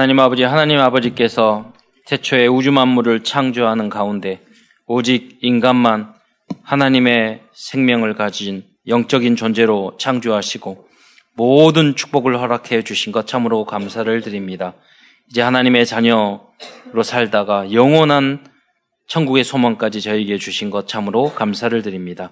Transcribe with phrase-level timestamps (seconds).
[0.00, 1.74] 하나님 아버지, 하나님 아버지께서
[2.06, 4.42] 태초에 우주 만물을 창조하는 가운데
[4.86, 6.14] 오직 인간만
[6.62, 10.88] 하나님의 생명을 가진 영적인 존재로 창조하시고
[11.36, 14.72] 모든 축복을 허락해 주신 것 참으로 감사를 드립니다.
[15.28, 18.46] 이제 하나님의 자녀로 살다가 영원한
[19.06, 22.30] 천국의 소망까지 저에게 주신 것 참으로 감사를 드립니다.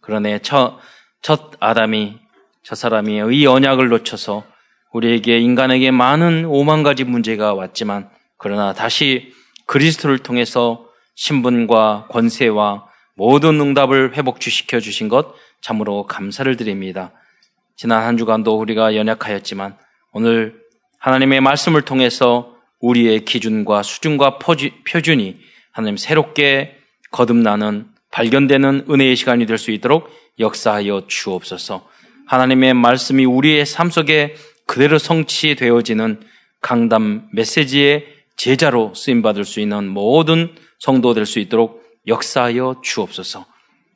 [0.00, 0.78] 그러네 첫,
[1.20, 2.16] 첫 아담이
[2.62, 4.42] 저 사람이 의 언약을 놓쳐서
[4.92, 9.32] 우리에게 인간에게 많은 오만 가지 문제가 왔지만 그러나 다시
[9.66, 17.12] 그리스도를 통해서 신분과 권세와 모든 응답을 회복시켜 주신 것 참으로 감사를 드립니다.
[17.76, 19.76] 지난 한 주간도 우리가 연약하였지만
[20.12, 20.60] 오늘
[20.98, 25.36] 하나님의 말씀을 통해서 우리의 기준과 수준과 표준이
[25.72, 26.76] 하나님 새롭게
[27.10, 31.88] 거듭나는 발견되는 은혜의 시간이 될 수 있도록 역사하여 주옵소서.
[32.26, 34.34] 하나님의 말씀이 우리의 삶 속에
[34.70, 36.20] 그대로 성취되어지는
[36.60, 38.06] 강담 메시지의
[38.36, 43.46] 제자로 쓰임받을 수 있는 모든 성도 될 수 있도록 역사하여 주옵소서.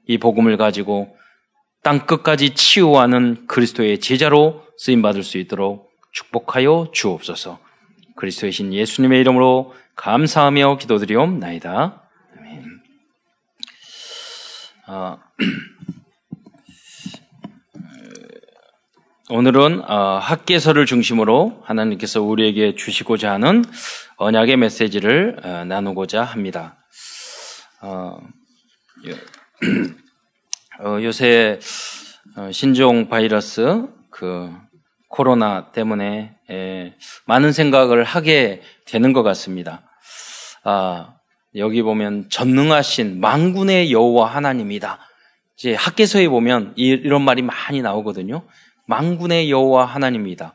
[0.08, 1.16] 이 복음을 가지고
[1.84, 7.60] 땅 끝까지 치유하는 그리스도의 제자로 쓰임받을 수 있도록 축복하여 주옵소서.
[8.16, 12.02] 그리스도의 신 예수님의 이름으로 감사하며 기도드리옵나이다.
[12.36, 12.64] 아멘.
[14.86, 15.18] 아,
[19.30, 23.64] 오늘은 어, 학계서를 중심으로 하나님께서 우리에게 주시고자 하는
[24.18, 26.76] 언약의 메시지를 어, 나누고자 합니다.
[27.80, 28.18] 어,
[31.02, 31.58] 요새
[32.52, 34.52] 신종 바이러스 그
[35.08, 36.34] 코로나 때문에
[37.24, 39.88] 많은 생각을 하게 되는 것 같습니다.
[40.64, 41.14] 아,
[41.56, 44.98] 여기 보면 전능하신 망군의 여호와 하나님이다.
[45.56, 48.42] 이제 학계서에 보면 이런 말이 많이 나오거든요.
[48.86, 50.54] 망군의 여호와 하나님이다.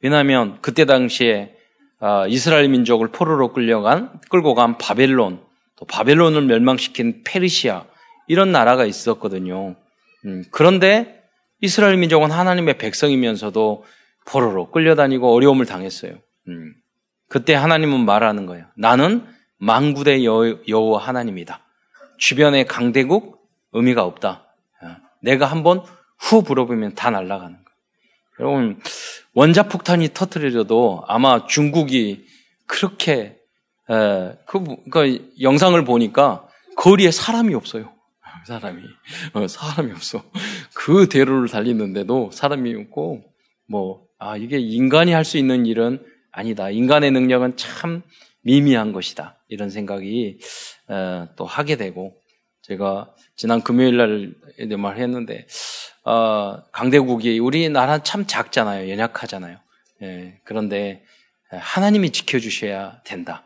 [0.00, 1.54] 왜냐하면 그때 당시에
[2.00, 5.40] 아, 이스라엘 민족을 포로로 끌려간 끌고 간 바벨론,
[5.76, 7.84] 또 바벨론을 멸망시킨 페르시아
[8.26, 9.76] 이런 나라가 있었거든요.
[10.24, 11.22] 음, 그런데
[11.60, 13.84] 이스라엘 민족은 하나님의 백성이면서도
[14.26, 16.14] 포로로 끌려다니고 어려움을 당했어요.
[16.48, 16.74] 음,
[17.28, 18.66] 그때 하나님은 말하는 거예요.
[18.76, 19.24] 나는
[19.58, 21.60] 망군의 여호와 하나님이다.
[22.18, 23.38] 주변의 강대국
[23.72, 24.46] 의미가 없다.
[25.22, 25.82] 내가 한번
[26.22, 27.62] 후 불어보면 다 날아가는 거예요.
[28.40, 28.80] 여러분,
[29.34, 32.24] 원자폭탄이 터트려져도 아마 중국이
[32.66, 33.38] 그렇게,
[33.90, 37.92] 에, 그, 그 영상을 보니까 거리에 사람이 없어요.
[38.46, 38.82] 사람이.
[39.34, 40.22] 어, 사람이 없어.
[40.74, 43.22] 그 대로를 달리는데도 사람이 없고,
[43.68, 46.70] 뭐, 아, 이게 인간이 할 수 있는 일은 아니다.
[46.70, 48.02] 인간의 능력은 참
[48.42, 49.36] 미미한 것이다.
[49.48, 50.38] 이런 생각이
[50.90, 52.14] 에, 또 하게 되고,
[52.62, 54.34] 제가 지난 금요일 날
[54.78, 55.46] 말했는데,
[56.04, 58.90] 어, 강대국이 우리나라 참 작잖아요.
[58.90, 59.58] 연약하잖아요.
[60.02, 61.04] 예, 그런데
[61.50, 63.44] 하나님이 지켜주셔야 된다.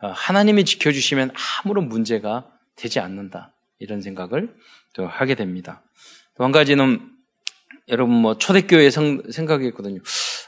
[0.00, 1.32] 어, 하나님이 지켜주시면
[1.64, 3.52] 아무런 문제가 되지 않는다.
[3.78, 4.54] 이런 생각을
[4.92, 5.82] 또 하게 됩니다.
[6.36, 7.10] 또 한 가지는
[7.88, 10.00] 여러분 뭐 초대교회 생각했거든요.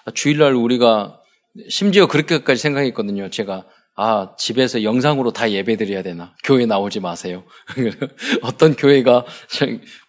[0.04, 1.20] 아, 주일날 우리가
[1.68, 3.30] 심지어 그렇게까지 생각했거든요.
[3.30, 3.66] 제가
[3.96, 6.34] 아, 집에서 영상으로 다 예배 드려야 되나?
[6.42, 7.44] 교회 나오지 마세요.
[8.42, 9.24] 어떤 교회가,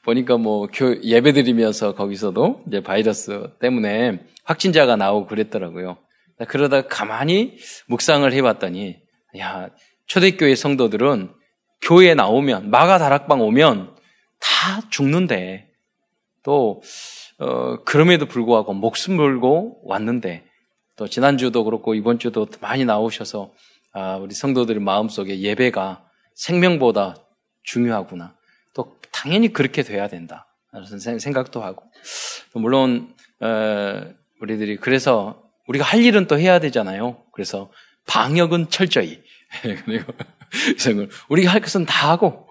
[0.01, 5.97] 보니까 뭐, 교, 예배 드리면서 거기서도 이제 바이러스 때문에 확진자가 나오고 그랬더라고요.
[6.47, 7.57] 그러다 가만히
[7.87, 8.97] 묵상을 해봤더니,
[9.37, 9.69] 야,
[10.07, 11.31] 초대교회 성도들은
[11.81, 13.95] 교회에 나오면, 마가 다락방 오면
[14.39, 15.69] 다 죽는데,
[16.41, 16.81] 또,
[17.37, 20.43] 어, 그럼에도 불구하고 목숨 걸고 왔는데,
[20.95, 23.74] 또 지난주도 그렇고 이번 주도 많이 나오셔서 아,
[24.21, 27.15] 우리 성도들의 마음속에 예배가 생명보다
[27.63, 28.35] 중요하구나.
[28.73, 30.47] 또 당연히 그렇게 돼야 된다.
[30.71, 31.83] 그런 생각도 하고.
[32.53, 34.01] 물론 어,
[34.41, 37.23] 우리들이 그래서 우리가 할 일은 또 해야 되잖아요.
[37.31, 37.71] 그래서
[38.07, 39.21] 방역은 철저히
[39.85, 40.13] 그리고
[41.29, 42.47] 우리가 할 것은 다 하고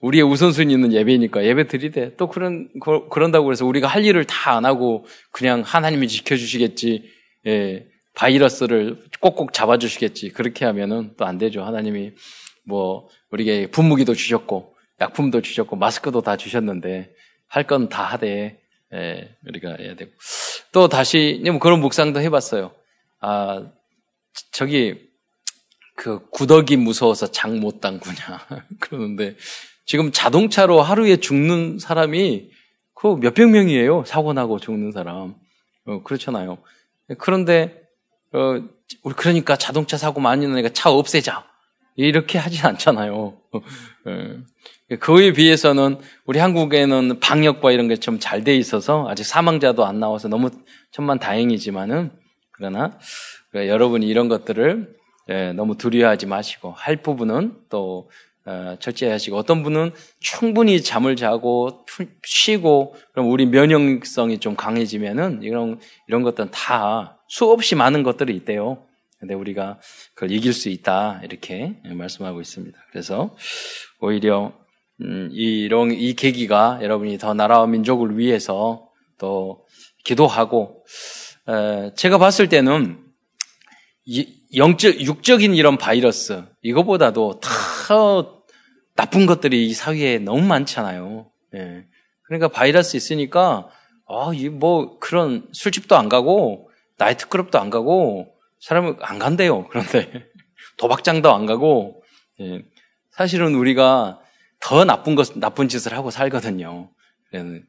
[0.00, 2.68] 우리의 우선순위는 예배니까 예배 드리되 또 그런
[3.10, 7.04] 그런다고 해서 우리가 할 일을 다 안 하고 그냥 하나님이 지켜주시겠지.
[7.46, 7.86] 예,
[8.18, 10.30] 바이러스를 꼭꼭 잡아주시겠지.
[10.30, 11.62] 그렇게 하면은 또 안 되죠.
[11.62, 12.12] 하나님이
[12.64, 17.14] 뭐 우리에게 분무기도 주셨고 약품도 주셨고 마스크도 다 주셨는데
[17.46, 18.60] 할 건 다 하되
[18.92, 20.10] 예, 우리가 해야 되고
[20.72, 22.72] 또 다시 뭐 그런 묵상도 해봤어요.
[23.20, 23.64] 아
[24.50, 25.08] 저기
[25.94, 28.46] 그 구더기 무서워서 장못 담그냐
[28.80, 29.36] 그러는데
[29.86, 32.50] 지금 자동차로 하루에 죽는 사람이
[32.94, 34.04] 그 몇백 명이에요.
[34.06, 35.36] 사고 나고 죽는 사람
[35.86, 36.58] 어, 그렇잖아요.
[37.18, 37.87] 그런데
[38.32, 38.60] 어,
[39.02, 41.44] 우리 그러니까 자동차 사고 많이 나니까 차 없애자.
[41.96, 43.36] 이렇게 하진 않잖아요.
[44.06, 44.96] 예.
[44.96, 50.28] 그에 비해서는 우리 한국에는 방역과 이런 게 좀 잘 돼 있어서 아직 사망자도 안 나와서
[50.28, 50.50] 너무
[50.92, 52.12] 천만 다행이지만은
[52.52, 52.98] 그러나
[53.50, 54.96] 그러니까 여러분이 이런 것들을
[55.30, 58.10] 예, 너무 두려워하지 마시고 할 부분은 또
[58.46, 59.90] 어, 철저히 하시고 어떤 분은
[60.20, 61.84] 충분히 잠을 자고
[62.24, 68.84] 쉬고 그럼 우리 면역성이 좀 강해지면은 이런 이런 것들은 다 수없이 많은 것들이 있대요.
[69.18, 69.80] 근데 우리가
[70.14, 72.78] 그걸 이길 수 있다 이렇게 말씀하고 있습니다.
[72.90, 73.36] 그래서
[74.00, 74.52] 오히려
[75.00, 78.88] 음, 이런 이 계기가 여러분이 더 나라와 민족을 위해서
[79.18, 79.66] 또
[80.04, 80.84] 기도하고
[81.48, 83.04] 에, 제가 봤을 때는
[84.56, 88.42] 영적 육적인 이런 바이러스 이거보다도 더
[88.94, 91.30] 나쁜 것들이 이 사회에 너무 많잖아요.
[91.54, 91.84] 예.
[92.24, 93.68] 그러니까 바이러스 있으니까
[94.08, 96.67] 아, 뭐 그런 술집도 안 가고
[96.98, 99.68] 나이트클럽도 안 가고 사람은 안 간대요.
[99.68, 100.26] 그런데
[100.78, 102.02] 도박장도 안 가고
[102.40, 102.64] 예.
[103.10, 104.20] 사실은 우리가
[104.60, 106.90] 더 나쁜 것 나쁜 짓을 하고 살거든요.
[107.34, 107.62] 예.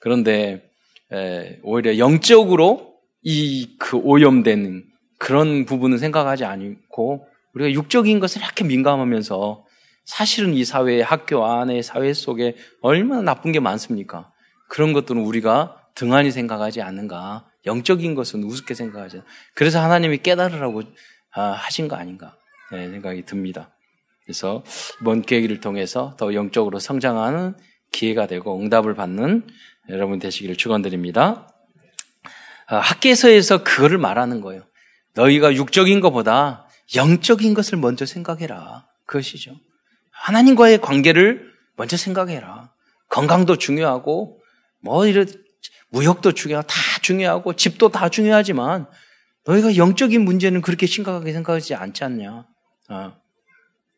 [0.00, 0.70] 그런데
[1.12, 2.90] 예, 오히려 영적으로
[3.22, 4.84] 이 그 오염된
[5.18, 9.64] 그런 부분은 생각하지 않고 우리가 육적인 것을 이렇게 민감하면서
[10.04, 14.30] 사실은 이 사회, 학교 안에 사회 속에 얼마나 나쁜 게 많습니까?
[14.68, 17.49] 그런 것들은 우리가 등한히 생각하지 않는가.
[17.66, 19.22] 영적인 것은 우습게 생각하지.
[19.54, 20.82] 그래서 하나님이 깨달으라고
[21.32, 22.36] 아, 하신 거 아닌가
[22.72, 23.70] 네, 생각이 듭니다.
[24.24, 24.64] 그래서
[25.00, 27.54] 이번 계기를 통해서 더 영적으로 성장하는
[27.92, 29.46] 기회가 되고 응답을 받는
[29.88, 31.48] 여러분 되시기를 축원드립니다.
[32.66, 34.62] 아, 학계서에서 그거를 말하는 거예요.
[35.14, 38.86] 너희가 육적인 것보다 영적인 것을 먼저 생각해라.
[39.06, 39.56] 그것이죠.
[40.12, 42.72] 하나님과의 관계를 먼저 생각해라.
[43.08, 44.40] 건강도 중요하고,
[44.82, 45.26] 뭐, 이런,
[45.88, 48.86] 무역도 중요하고, 다 중요하고, 집도 다 중요하지만,
[49.46, 52.44] 너희가 영적인 문제는 그렇게 심각하게 생각하지 않지 않냐.
[52.90, 53.12] 어.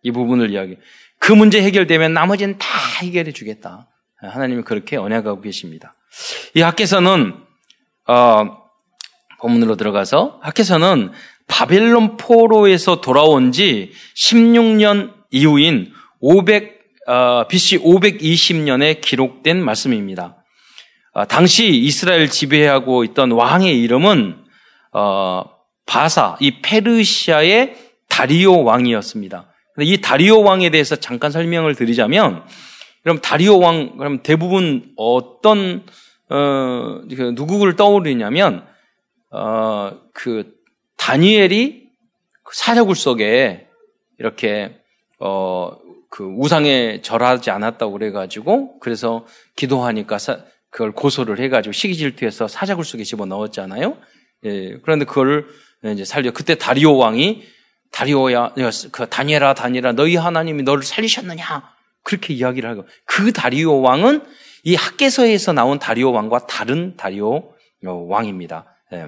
[0.03, 0.77] 이 부분을 이야기.
[1.19, 2.67] 그 문제 해결되면 나머지는 다
[3.01, 3.89] 해결해 주겠다.
[4.17, 5.95] 하나님이 그렇게 언약하고 계십니다.
[6.55, 7.35] 이 학계서는,
[8.09, 8.63] 어,
[9.41, 11.13] 본문으로 들어가서, 학계서는
[11.47, 20.42] 바벨론 포로에서 돌아온 지 16년 이후인 500, 어, BC 520년에 기록된 말씀입니다.
[21.13, 24.45] 어, 당시 이스라엘 지배하고 있던 왕의 이름은
[24.93, 25.45] 어,
[25.87, 27.77] 바사, 이 페르시아의
[28.09, 29.47] 다리오 왕이었습니다.
[29.81, 32.45] 이 다리오 왕에 대해서 잠깐 설명을 드리자면,
[33.03, 35.85] 그럼 다리오 왕, 그럼 대부분 어떤
[36.29, 38.67] 어, 그 누구를 떠오르냐면,
[39.31, 40.55] 어, 그
[40.97, 41.89] 다니엘이
[42.53, 43.67] 사자굴 속에
[44.19, 44.79] 이렇게
[45.19, 45.73] 어,
[46.11, 49.27] 그 우상에 절하지 않았다고 그래가지고 그래서
[49.57, 50.39] 기도하니까 사,
[50.73, 53.97] 그걸 고소를 해가지고 시기 질투해서 사자굴 속에 집어 넣었잖아요.
[54.45, 55.47] 예, 그런데 그걸
[55.85, 57.45] 이제 살려 그때 다리오 왕이
[57.93, 58.55] 다리오야
[58.91, 61.63] 그 다니엘아 다니엘아 너희 하나님이 너를 살리셨느냐
[62.03, 64.25] 그렇게 이야기를 하고 그 다리오 왕은
[64.65, 67.53] 이 학계서에서 나온 다리오 왕과 다른 다리오
[67.85, 68.65] 왕입니다.
[68.95, 69.07] 예.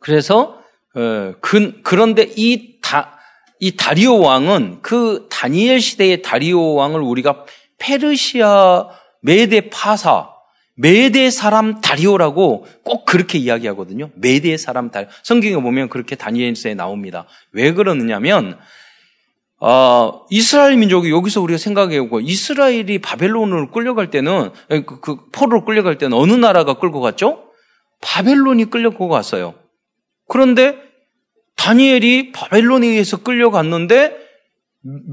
[0.00, 0.60] 그래서
[0.96, 3.20] 어, 그, 그런데 이 다,
[3.60, 7.44] 이 다리오 왕은 그 다니엘 시대의 다리오 왕을 우리가
[7.78, 8.88] 페르시아
[9.22, 10.29] 메대 파사,
[10.80, 14.10] 메대 사람 다리오라고 꼭 그렇게 이야기하거든요.
[14.14, 15.10] 메대 사람 다리오.
[15.22, 17.26] 성경에 보면 그렇게 다니엘서에 나옵니다.
[17.52, 18.58] 왜 그러느냐면,
[19.58, 26.16] 어, 이스라엘 민족이 여기서 우리가 생각해보고 이스라엘이 바벨론으로 끌려갈 때는 그, 그 포로로 끌려갈 때는
[26.16, 27.44] 어느 나라가 끌고 갔죠?
[28.00, 29.52] 바벨론이 끌려고 갔어요.
[30.28, 30.78] 그런데
[31.56, 34.16] 다니엘이 바벨론에 의해서 끌려갔는데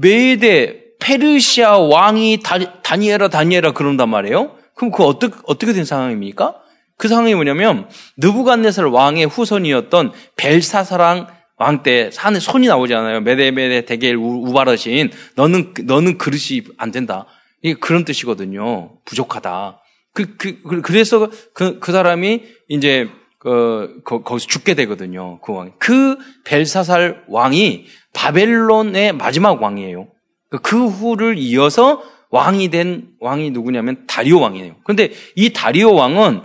[0.00, 4.57] 메대 페르시아 왕이 다, 니엘아 다니엘아 그런단 말이에요.
[4.78, 6.54] 그럼 그 어떻게 어떻게 된 상황입니까?
[6.96, 11.26] 그 상황이 뭐냐면 느부갓네살 왕의 후손이었던 벨사사랑
[11.58, 13.20] 왕 때 산에 손이 나오잖아요.
[13.20, 17.26] 메데메데 대겔 우바르신 너는 너는 그릇이 안 된다.
[17.62, 18.98] 이게 그런 뜻이거든요.
[19.04, 19.80] 부족하다.
[20.14, 23.08] 그, 그, 그 그래서 그, 그 사람이 이제
[23.40, 25.40] 그, 거, 기서 죽게 되거든요.
[25.40, 25.72] 그 왕.
[25.78, 30.08] 그 벨사살 왕이 바벨론의 마지막 왕이에요.
[30.50, 34.76] 그, 그 후를 이어서 왕이 된 왕이 누구냐면 다리오 왕이에요.
[34.84, 36.42] 그런데 이 다리오 왕은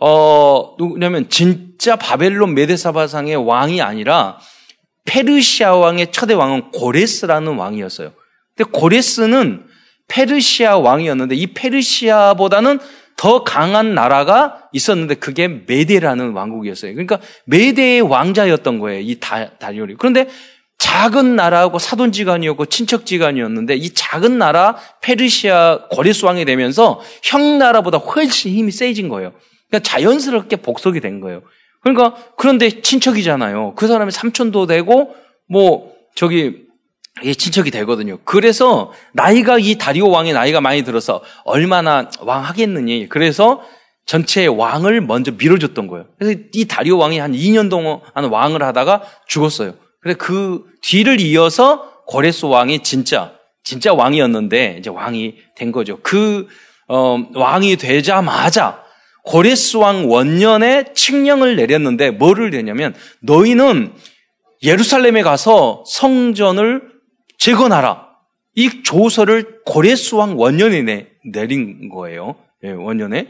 [0.00, 4.38] 어 누구냐면 진짜 바벨론 메데사바상의 왕이 아니라
[5.04, 8.12] 페르시아 왕의 첫대 왕은 고레스라는 왕이었어요.
[8.56, 9.66] 근데 고레스는
[10.08, 12.78] 페르시아 왕이었는데 이 페르시아보다는
[13.16, 16.92] 더 강한 나라가 있었는데 그게 메데라는 왕국이었어요.
[16.92, 19.00] 그러니까 메데의 왕자였던 거예요.
[19.00, 19.94] 이 다, 다리오리.
[19.96, 20.28] 그런데
[20.94, 28.70] 작은 나라하고 사돈지간이었고 친척지간이었는데 이 작은 나라 페르시아 고레스 왕이 되면서 형 나라보다 훨씬 힘이
[28.70, 29.32] 세진 거예요.
[29.68, 31.42] 그러니까 자연스럽게 복속이 된 거예요.
[31.82, 33.74] 그러니까 그런데 친척이잖아요.
[33.74, 35.16] 그 사람이 삼촌도 되고
[35.48, 36.62] 뭐 저기
[37.24, 38.18] 예, 친척이 되거든요.
[38.24, 43.08] 그래서 나이가 이 다리오 왕의 나이가 많이 들어서 얼마나 왕 하겠느니.
[43.08, 43.62] 그래서
[44.06, 46.06] 전체의 왕을 먼저 밀어줬던 거예요.
[46.20, 49.74] 그래서 이 다리오 왕이 한 2년 동안 왕을 하다가 죽었어요.
[50.04, 53.32] 그래서 그 뒤를 이어서 고레스 왕이 진짜
[53.62, 55.98] 진짜 왕이었는데 이제 왕이 된 거죠.
[56.02, 56.46] 그
[56.88, 58.84] 어, 왕이 되자마자
[59.24, 63.94] 고레스 왕 원년에 칙령을 내렸는데 뭐를 내냐면 너희는
[64.62, 66.82] 예루살렘에 가서 성전을
[67.38, 68.06] 재건하라.
[68.56, 72.36] 이 조서를 고레스 왕 원년에 내, 내린 거예요.
[72.62, 73.28] 예, 원년에.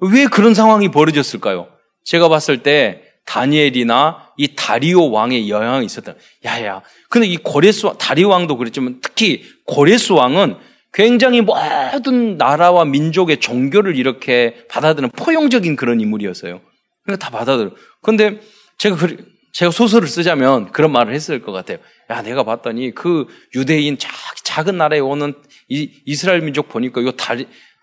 [0.00, 1.68] 왜 그런 상황이 벌어졌을까요?
[2.04, 6.14] 제가 봤을 때 다니엘이나 이 다리오 왕의 영향이 있었다.
[6.46, 6.80] 야야.
[7.10, 10.56] 근데 이 고레스 왕, 다리오 왕도 그랬지만 특히 고레스 왕은
[10.92, 16.60] 굉장히 모든 나라와 민족의 종교를 이렇게 받아들이는 포용적인 그런 인물이었어요.
[17.04, 17.72] 그러니까 다 받아들여.
[18.00, 18.40] 근데
[18.78, 19.16] 제가 그,
[19.52, 21.78] 제가 소설을 쓰자면 그런 말을 했을 것 같아요.
[22.10, 24.10] 야, 내가 봤더니 그 유대인 작,
[24.44, 25.34] 작은 나라에 오는
[25.68, 27.34] 이, 이스라엘 민족 보니까 이거 다,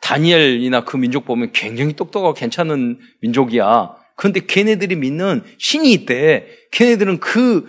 [0.02, 4.05] 다니엘이나 그 민족 보면 굉장히 똑똑하고 괜찮은 민족이야.
[4.15, 6.48] 그런데 걔네들이 믿는 신이 있대.
[6.72, 7.65] 걔네들은 그,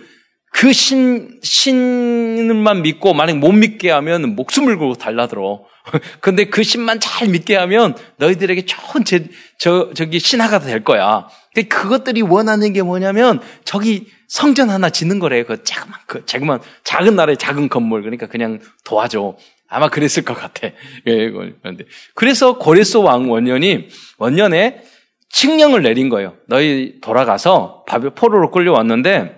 [0.51, 5.65] 그 신, 신을만 믿고 만약 못 믿게 하면 목숨을 걸고 달라들어.
[6.19, 9.27] 근데 그 신만 잘 믿게 하면 너희들에게 좋은 제,
[9.59, 11.27] 저, 저기 신하가 될 거야.
[11.53, 15.43] 근데 그것들이 원하는 게 뭐냐면 저기 성전 하나 짓는 거래.
[15.43, 18.01] 그 자그만, 그 자그만, 작은 나라의 작은 건물.
[18.01, 19.37] 그러니까 그냥 도와줘.
[19.69, 20.67] 아마 그랬을 것 같아.
[21.07, 21.85] 예, 그런데.
[22.15, 24.81] 그래서 고레스 왕 원년이, 원년에
[25.29, 26.35] 칙령을 내린 거예요.
[26.47, 29.35] 너희 돌아가서 바벨 포로로 끌려왔는데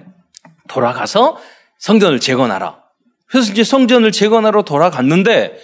[0.67, 1.37] 돌아가서
[1.79, 2.79] 성전을 재건하라.
[3.27, 5.57] 그래서 이제 성전을 재건하러 돌아갔는데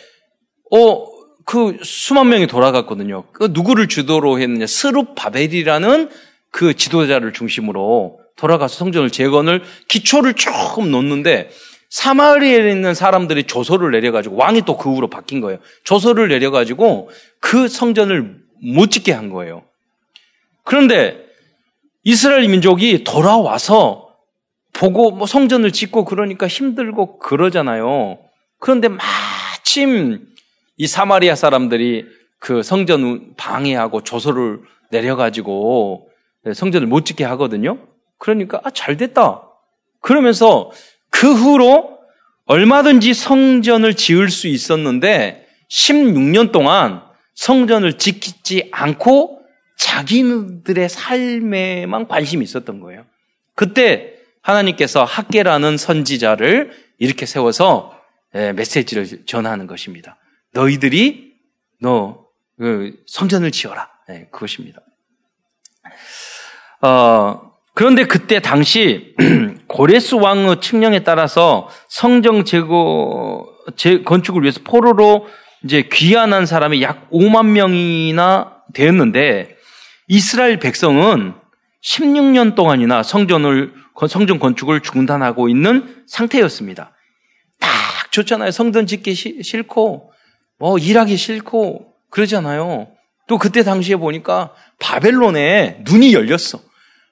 [0.71, 1.05] 어,
[1.45, 3.25] 그 수만 명이 돌아갔거든요.
[3.31, 4.65] 그 누구를 주도로 했느냐?
[4.67, 6.09] 스룹 바벨이라는
[6.51, 11.49] 그 지도자를 중심으로 돌아가서 성전을 재건을 기초를 조금 놓는데
[11.89, 15.59] 사마리아에 있는 사람들이 조서를 내려가지고 왕이 또 그 후로 바뀐 거예요.
[15.83, 18.37] 조서를 내려가지고 그 성전을
[18.73, 19.63] 못 짓게 한 거예요.
[20.65, 21.23] 그런데
[22.03, 24.09] 이스라엘 민족이 돌아와서
[24.73, 28.19] 보고 뭐 성전을 짓고 그러니까 힘들고 그러잖아요.
[28.59, 30.27] 그런데 마침
[30.75, 32.05] 이 사마리아 사람들이
[32.39, 34.59] 그 성전 방해하고 조서를
[34.91, 36.09] 내려가지고
[36.53, 37.79] 성전을 못 짓게 하거든요.
[38.17, 39.43] 그러니까 아, 잘 됐다.
[40.01, 40.71] 그러면서
[41.09, 41.99] 그 후로
[42.45, 47.01] 얼마든지 성전을 지을 수 있었는데 16년 동안
[47.35, 49.41] 성전을 지키지 않고
[49.77, 53.05] 자기들의 삶에만 관심이 있었던 거예요.
[53.55, 57.93] 그때 하나님께서 학계라는 선지자를 이렇게 세워서
[58.35, 60.17] 예, 메시지를 전하는 것입니다.
[60.53, 61.33] 너희들이
[61.81, 63.89] 너그 성전을 지어라.
[64.07, 64.81] 네, 그것입니다.
[66.81, 69.15] 어, 그런데 그때 당시
[69.67, 75.27] 고레스 왕의 칙령에 따라서 성정 제거 재, 건축을 위해서 포로로
[75.63, 79.54] 이제 귀환한 사람이 약 5만 명이나 되었는데
[80.07, 81.33] 이스라엘 백성은
[81.83, 83.73] 16년 동안이나 성전을
[84.09, 86.91] 성전 건축을 중단하고 있는 상태였습니다.
[87.59, 88.51] 딱 좋잖아요.
[88.51, 90.11] 성전 짓기 싫고
[90.59, 92.87] 뭐 일하기 싫고 그러잖아요.
[93.27, 96.59] 또 그때 당시에 보니까 바벨론에 눈이 열렸어.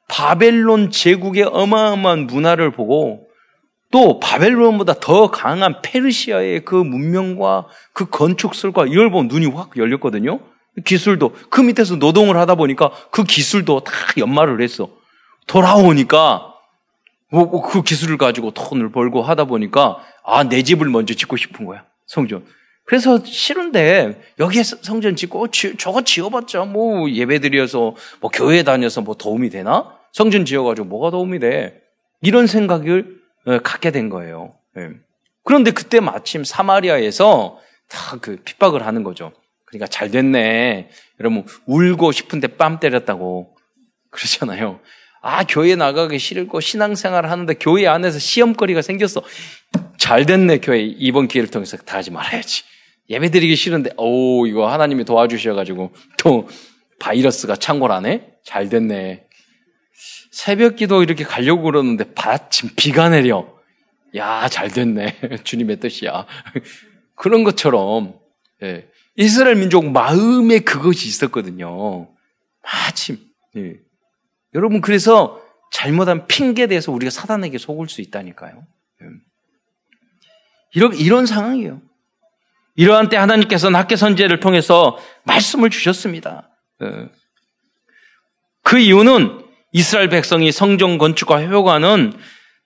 [0.07, 3.27] 바벨론 제국의 어마어마한 문화를 보고
[3.91, 10.39] 또 바벨론보다 더 강한 페르시아의 그 문명과 그 건축술과 이걸 보면 눈이 확 열렸거든요.
[10.85, 14.89] 기술도 그 밑에서 노동을 하다 보니까 그 기술도 다 연마를 했어.
[15.47, 16.53] 돌아오니까
[17.31, 21.83] 뭐, 뭐그 기술을 가지고 돈을 벌고 하다 보니까 아 내 집을 먼저 짓고 싶은 거야
[22.07, 22.45] 성전.
[22.85, 29.15] 그래서 싫은데 여기에 성전 짓고 어, 지, 저거 지어봤자 뭐 예배드려서 뭐 교회 다녀서 뭐
[29.15, 29.97] 도움이 되나?
[30.11, 31.81] 성전 지어가지고 뭐가 도움이 돼?
[32.21, 34.53] 이런 생각을 어, 갖게 된 거예요.
[34.77, 34.89] 예.
[35.43, 39.31] 그런데 그때 마침 사마리아에서 다 그 핍박을 하는 거죠.
[39.73, 40.89] 그러니까 잘 됐네.
[41.19, 43.55] 여러분 울고 싶은데 뺨 때렸다고
[44.11, 44.79] 그러잖아요.
[45.21, 49.23] 아 교회 나가기 싫고 신앙생활 하는데 교회 안에서 시험거리가 생겼어.
[49.97, 52.63] 잘 됐네 교회 이번 기회를 통해서 다 하지 말아야지.
[53.09, 56.47] 예배 드리기 싫은데 오 이거 하나님이 도와주셔가지고 또
[56.99, 58.27] 바이러스가 창궐하네.
[58.45, 59.25] 잘 됐네.
[60.31, 63.47] 새벽 기도 이렇게 가려고 그러는데 마침 비가 내려.
[64.15, 65.19] 야, 잘 됐네.
[65.43, 66.27] 주님의 뜻이야.
[67.15, 68.13] 그런 것처럼,
[68.61, 68.87] 예.
[69.15, 72.09] 이스라엘 민족 마음에 그것이 있었거든요.
[72.63, 73.19] 마침.
[73.57, 73.75] 예.
[74.55, 75.41] 여러분, 그래서
[75.71, 78.65] 잘못한 핑계에 대해서 우리가 사단에게 속을 수 있다니까요.
[79.01, 79.07] 예.
[80.75, 81.81] 이런, 이런 상황이에요.
[82.75, 86.49] 이러한 때 하나님께서는 학계 선제를 통해서 말씀을 주셨습니다.
[86.81, 87.09] 예.
[88.63, 89.43] 그 이유는
[89.73, 92.13] 이스라엘 백성이 성전 건축과 회복하는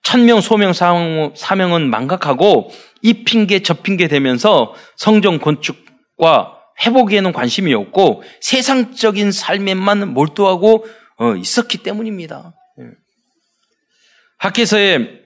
[0.02, 2.70] 천명 소명 사명은 망각하고
[3.02, 5.87] 이 핑계 저 핑계 되면서 성전 건축
[6.18, 12.54] 과 회복에는 관심이 없고 세상적인 삶에만 몰두하고 어, 있었기 때문입니다.
[12.80, 12.84] 예.
[14.38, 15.22] 학계서의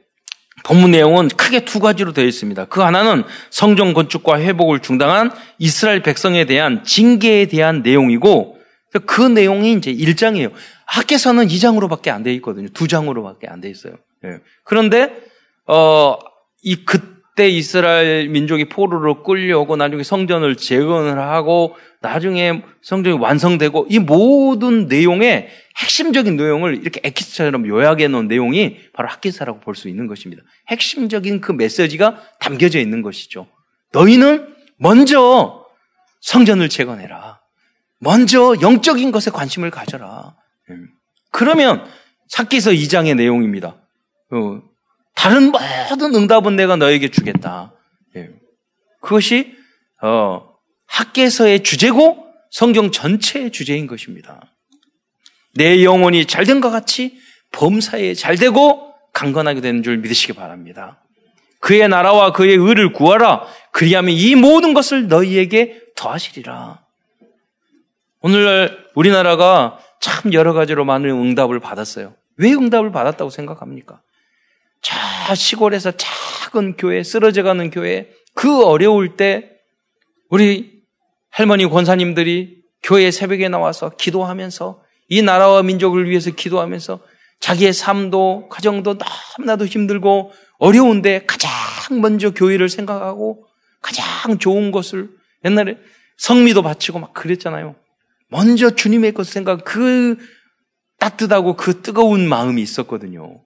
[0.64, 2.66] 본문 내용은 크게 두 가지로 되어 있습니다.
[2.66, 8.58] 그 하나는 성전 건축과 회복을 중단한 이스라엘 백성에 대한 징계에 대한 내용이고
[9.06, 10.52] 그 내용이 이제 1장이에요.
[10.86, 12.68] 학계서는 2장으로밖에 안 되어 있거든요.
[12.68, 13.94] 2장으로밖에 안 되어 있어요.
[14.24, 14.38] 예.
[14.64, 15.14] 그런데
[15.66, 16.16] 어,
[16.62, 23.98] 이 그 때 이스라엘 민족이 포로로 끌려오고 나중에 성전을 재건을 하고 나중에 성전이 완성되고 이
[23.98, 25.48] 모든 내용의
[25.78, 30.42] 핵심적인 내용을 이렇게 에키스처럼 요약해 놓은 내용이 바로 학계사라고 볼 수 있는 것입니다.
[30.68, 33.46] 핵심적인 그 메시지가 담겨져 있는 것이죠.
[33.92, 35.64] 너희는 먼저
[36.20, 37.40] 성전을 재건해라.
[38.00, 40.36] 먼저 영적인 것에 관심을 가져라.
[40.70, 40.88] 음.
[41.30, 41.86] 그러면
[42.34, 43.76] 학기서 2장의 내용입니다.
[45.12, 47.72] 어, 다른 모든 응답은 내가 너에게 주겠다.
[48.16, 48.30] 예.
[49.00, 49.54] 그것이
[50.02, 50.52] 어,
[50.86, 54.40] 학계서의 주제고 성경 전체의 주제인 것입니다.
[55.54, 57.18] 내 영혼이 잘된 것 같이
[57.52, 61.02] 범사에 잘되고 강건하게 되는 줄 믿으시기 바랍니다.
[61.60, 63.46] 그의 나라와 그의 의를 구하라.
[63.70, 66.82] 그리하면 이 모든 것을 너희에게 더하시리라.
[68.20, 72.14] 오늘날 우리나라가 참 여러 가지로 많은 응답을 받았어요.
[72.36, 74.00] 왜 응답을 받았다고 생각합니까?
[74.82, 79.50] 저 시골에서 작은 교회, 쓰러져가는 교회, 그 어려울 때
[80.28, 80.82] 우리
[81.30, 87.00] 할머니 권사님들이 교회 새벽에 나와서 기도하면서 이 나라와 민족을 위해서 기도하면서
[87.40, 88.96] 자기의 삶도 가정도
[89.38, 91.50] 너무나도 힘들고 어려운데 가장
[92.00, 93.46] 먼저 교회를 생각하고
[93.80, 95.10] 가장 좋은 것을
[95.44, 95.76] 옛날에
[96.18, 97.74] 성미도 바치고 막 그랬잖아요.
[98.28, 100.16] 먼저 주님의 것을 생각 그
[100.98, 103.44] 따뜻하고 그 뜨거운 마음이 있었거든요.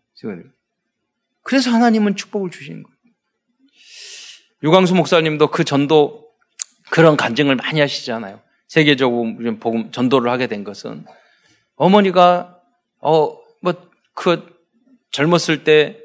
[1.46, 2.96] 그래서 하나님은 축복을 주시는 거예요.
[4.64, 6.26] 유광수 목사님도 그 전도
[6.90, 8.40] 그런 간증을 많이 하시잖아요.
[8.66, 11.04] 세계적으로 복음 전도를 하게 된 것은
[11.76, 12.60] 어머니가
[13.00, 13.74] 어 뭐
[14.14, 14.44] 그
[15.12, 16.00] 젊었을 때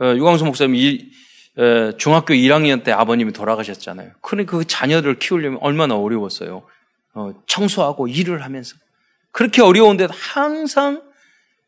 [0.00, 1.10] 어, 유광수 목사님 이
[1.58, 4.12] 에, 중학교 1학년 때 아버님이 돌아가셨잖아요.
[4.22, 6.66] 그러니까 그 자녀들을 키우려면 얼마나 어려웠어요.
[7.14, 8.76] 어, 청소하고 일을 하면서
[9.32, 11.02] 그렇게 어려운데도 항상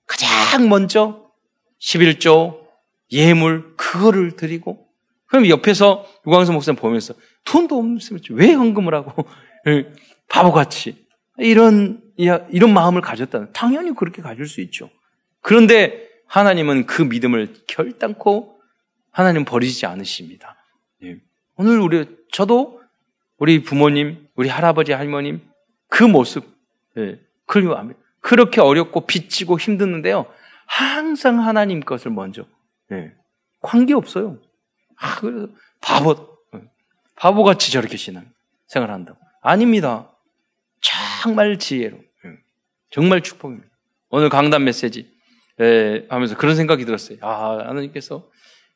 [0.07, 1.31] 가장 먼저
[1.81, 2.68] 11조
[3.13, 4.87] 예물 그거를 드리고
[5.27, 9.25] 그럼 옆에서 유광수 목사님 보면서 돈도 없으면 왜 헌금을 하고
[10.29, 11.07] 바보같이
[11.39, 14.91] 이런 이런 마음을 가졌다는 당연히 그렇게 가질 수 있죠.
[15.41, 18.59] 그런데 하나님은 그 믿음을 결단코
[19.11, 20.57] 하나님 버리지 않으십니다.
[21.05, 21.17] 예.
[21.57, 22.83] 오늘 우리 저도
[23.39, 25.41] 우리 부모님, 우리 할아버지, 할머님
[25.89, 26.45] 그 모습
[26.97, 27.99] 예, 그리워합니다.
[28.21, 30.27] 그렇게 어렵고 빚지고 힘드는데요.
[30.67, 32.45] 항상 하나님 것을 먼저
[32.93, 33.13] 예,
[33.61, 34.39] 관계 없어요.
[34.97, 35.49] 아, 그래서
[35.81, 36.61] 바보 예,
[37.17, 38.27] 바보같이 저렇게 신앙
[38.67, 40.11] 생활한다고 아닙니다.
[40.81, 42.31] 정말 지혜로 예,
[42.91, 43.69] 정말 축복입니다.
[44.11, 45.11] 오늘 강단 메시지
[45.61, 47.19] 예, 하면서 그런 생각이 들었어요.
[47.21, 48.29] 아 하나님께서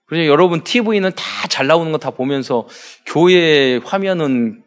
[0.06, 2.66] 그래서 여러분 TV는 다 잘 나오는 거 다 보면서
[3.06, 4.62] 교회 화면은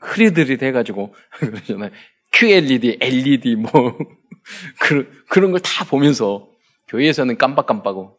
[0.00, 1.90] 흐리들이 돼가지고 그러잖아요.
[2.32, 3.96] QLED, LED 뭐
[4.80, 6.48] 그런 그런 걸 다 보면서
[6.88, 8.18] 교회에서는 깜빡깜빡고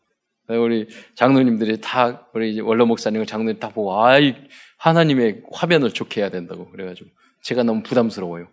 [0.58, 4.36] 우리 장로님들이 다 우리 원로 목사님과 장로님 다 보고 아이
[4.78, 7.10] 하나님의 화면을 좋게 해야 된다고 그래가지고
[7.42, 8.48] 제가 너무 부담스러워요.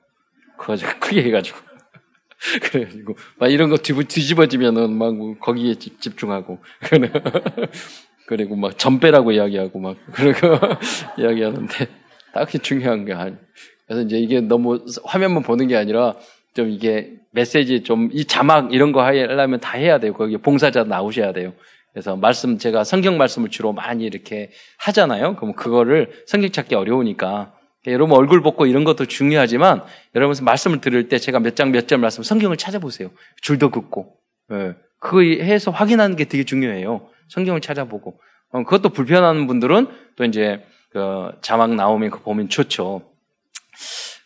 [0.58, 1.58] 그래가지고 크게 해가지고
[2.62, 6.58] 그래가지고 막 이런 거 뒤집어지면은 막 거기에 집중하고
[8.26, 10.58] 그리고 막 전배라고 이야기하고 막 그러고
[11.18, 11.88] 이야기하는데
[12.34, 13.36] 딱히 중요한 게 아니.
[13.86, 16.14] 그래서 이제 이게 너무 화면만 보는 게 아니라
[16.54, 20.12] 좀 이게 메시지 좀 이 자막 이런 거 하려면 다 해야 돼요.
[20.12, 21.52] 거기 봉사자 나오셔야 돼요.
[21.96, 25.36] 그래서 말씀 제가 성경 말씀을 주로 많이 이렇게 하잖아요.
[25.36, 27.54] 그럼 그거를 성경 찾기 어려우니까
[27.86, 29.82] 여러분 얼굴 보고 이런 것도 중요하지만
[30.14, 33.10] 여러분 말씀을 들을 때 제가 몇 장 몇 절 말씀 성경을 찾아보세요.
[33.40, 34.14] 줄도 긋고
[34.52, 34.74] 예.
[35.00, 37.08] 그거 해서 확인하는 게 되게 중요해요.
[37.28, 43.10] 성경을 찾아보고 어, 그것도 불편한 분들은 또 이제 그 자막 나오면 그 보면 좋죠.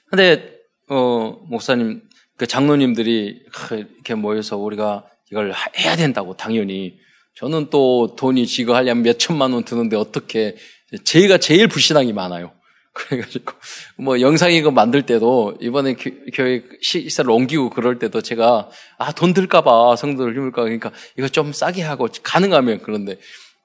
[0.09, 2.03] 근데 어 목사님
[2.37, 6.99] 그 장로님들이 이렇게 모여서 우리가 이걸 해야 된다고 당연히
[7.37, 10.57] 저는 또 돈이 지거 하려면 몇 천만 원 드는데 어떻게
[11.05, 12.53] 제가 제일 불신앙이 많아요.
[12.93, 13.53] 그래가지고
[13.99, 15.95] 뭐 영상 이거 만들 때도 이번에
[16.35, 21.83] 교회 시설을 옮기고 그럴 때도 제가 아 돈 들까봐 성도들 힘을까 그러니까 이거 좀 싸게
[21.83, 23.17] 하고 가능하면 그런데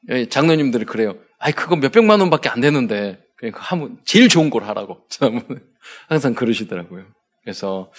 [0.09, 1.15] 예, 장로님들이 그래요.
[1.39, 4.99] 아이 그거 몇 백만 원밖에 안 되는데 그러니까 하면 제일 좋은 걸 하라고
[6.07, 7.05] 항상 그러시더라고요.
[7.43, 7.91] 그래서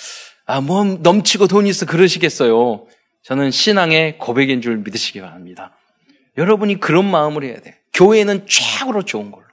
[0.46, 2.87] 아 뭐 넘치고 돈이 있어 그러시겠어요.
[3.27, 5.77] 저는 신앙의 고백인 줄 믿으시기 바랍니다.
[6.39, 7.77] 여러분이 그런 마음을 해야 돼.
[7.93, 9.45] 교회는 최고로 좋은 걸로.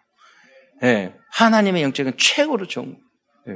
[0.83, 1.13] 예.
[1.31, 2.97] 하나님의 영적인 최고로 좋은
[3.47, 3.53] 예.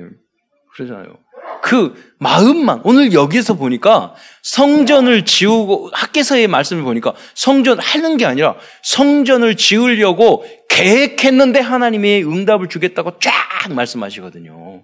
[0.73, 1.19] 그러잖아요.
[1.61, 9.55] 그 마음만 오늘 여기서 보니까 성전을 지우고 학계서의 말씀을 보니까 성전 하는 게 아니라 성전을
[9.55, 13.33] 지으려고 계획했는데 하나님이 응답을 주겠다고 쫙
[13.69, 14.83] 말씀하시거든요.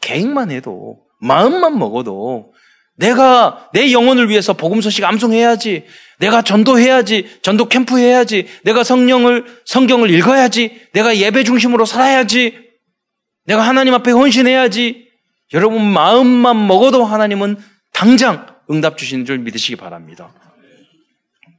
[0.00, 2.52] 계획만 해도 마음만 먹어도
[2.98, 5.84] 내가 내 영혼을 위해서 복음 소식 암송해야지.
[6.18, 7.38] 내가 전도해야지.
[7.42, 8.46] 전도 캠프 해야지.
[8.64, 10.88] 내가 성령을 성경을 읽어야지.
[10.92, 12.58] 내가 예배 중심으로 살아야지.
[13.46, 15.08] 내가 하나님 앞에 헌신해야지.
[15.54, 17.58] 여러분 마음만 먹어도 하나님은
[17.92, 20.34] 당장 응답 주시는 줄 믿으시기 바랍니다.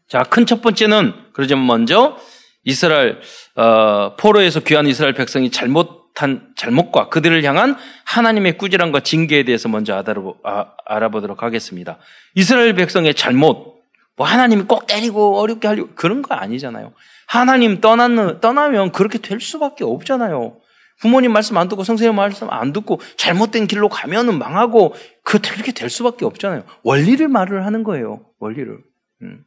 [0.09, 2.17] 자, 큰 첫 번째는 그러자면 먼저
[2.65, 3.19] 이스라엘
[3.55, 10.03] 어, 포로에서 귀한 이스라엘 백성이 잘못 한 잘못과 그들을 향한 하나님의 꾸지람과 징계에 대해서 먼저
[10.43, 11.97] 아, 알아보도록 하겠습니다.
[12.35, 13.79] 이스라엘 백성의 잘못,
[14.15, 16.93] 뭐 하나님이 꼭 때리고 어렵게 하려고 그런 거 아니잖아요.
[17.25, 20.57] 하나님 떠나는 떠나면 그렇게 될 수밖에 없잖아요.
[20.99, 24.93] 부모님 말씀 안 듣고 성생님 말씀 안 듣고 잘못된 길로 가면은 망하고
[25.23, 26.63] 그렇게 될 수밖에 없잖아요.
[26.83, 28.25] 원리를 말을 하는 거예요.
[28.39, 28.77] 원리를.
[29.21, 29.43] 음.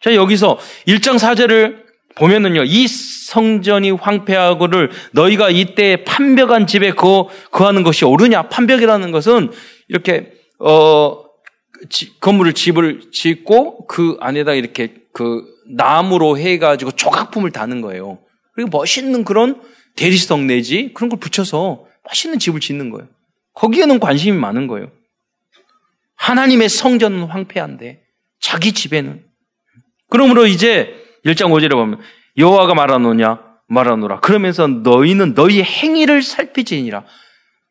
[0.00, 1.85] 자 여기서 1장 4절을
[2.16, 8.48] 보면은요, 이 성전이 황폐하고를 너희가 이때 판벽한 집에 거, 거하는 것이 옳으냐?
[8.48, 9.50] 판벽이라는 것은
[9.88, 11.24] 이렇게, 어,
[11.90, 18.18] 지, 건물을 집을 짓고 그 안에다 이렇게 그 나무로 해가지고 조각품을 다는 거예요.
[18.54, 19.60] 그리고 멋있는 그런
[19.94, 23.08] 대리석 내지 그런 걸 붙여서 맛있는 집을 짓는 거예요.
[23.54, 24.90] 거기에는 관심이 많은 거예요.
[26.16, 28.02] 하나님의 성전은 황폐한데
[28.40, 29.22] 자기 집에는
[30.08, 32.00] 그러므로 이제 1장 5절에 보면
[32.36, 37.04] 여호와가 말하노냐 말하노라 그러면서 너희는 너희 행위를 살피지니라.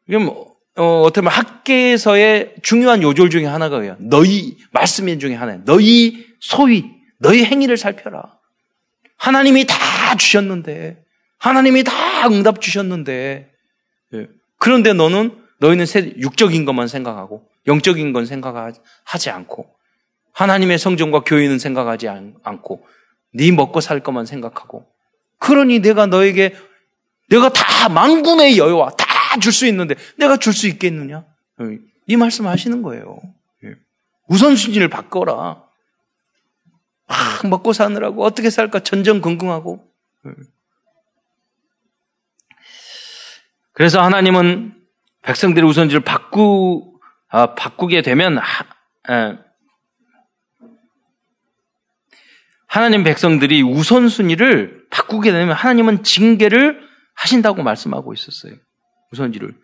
[0.08, 0.29] 그럼
[0.77, 5.62] 어, 어떻게 보면 학계에서의 중요한 요절 중에 하나가 요 너희 말씀 중에 하나예요.
[5.65, 8.23] 너희 소위 너희 행위를 살펴라.
[9.17, 11.03] 하나님이 다 주셨는데
[11.39, 11.93] 하나님이 다
[12.27, 13.51] 응답 주셨는데
[14.13, 14.27] 예.
[14.58, 15.86] 그런데 너는 너희는
[16.19, 19.67] 육적인 것만 생각하고 영적인 건 생각하지 않고
[20.34, 22.86] 하나님의 성전과 교회는 생각하지 않고
[23.36, 24.86] 네 먹고 살 것만 생각하고
[25.39, 26.56] 그러니 내가 너에게
[27.30, 29.06] 내가 다 만군의 여유와 다
[29.39, 31.26] 줄 수 있는데 내가 줄 수 있겠느냐?
[31.62, 31.80] 예.
[32.08, 33.19] 이 말씀 하시는 거예요.
[33.63, 33.76] 예.
[34.28, 35.63] 우선순위를 바꿔라.
[37.08, 39.86] 막 먹고 사느라고 어떻게 살까 전전긍긍하고
[43.74, 44.74] 그래서 하나님은
[45.24, 48.63] 백성들의 우선지를 바꾸, 아, 바꾸게 되면, 하,
[49.12, 49.38] 에,
[52.75, 56.81] 하나님 백성들이 우선순위를 바꾸게 되면 하나님은 징계를
[57.15, 58.55] 하신다고 말씀하고 있었어요.
[59.13, 59.55] 우선지를.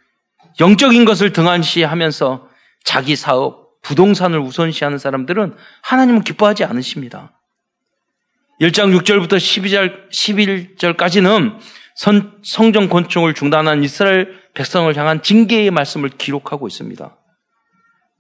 [0.61, 2.47] 영적인 것을 등한시하면서
[2.85, 7.37] 자기 사업, 부동산을 우선시하는 사람들은 하나님은 기뻐하지 않으십니다.
[8.61, 11.57] 1장 6절부터 12절, 11절까지는
[11.95, 17.17] 선, 성전 권총을 중단한 이스라엘 백성을 향한 징계의 말씀을 기록하고 있습니다.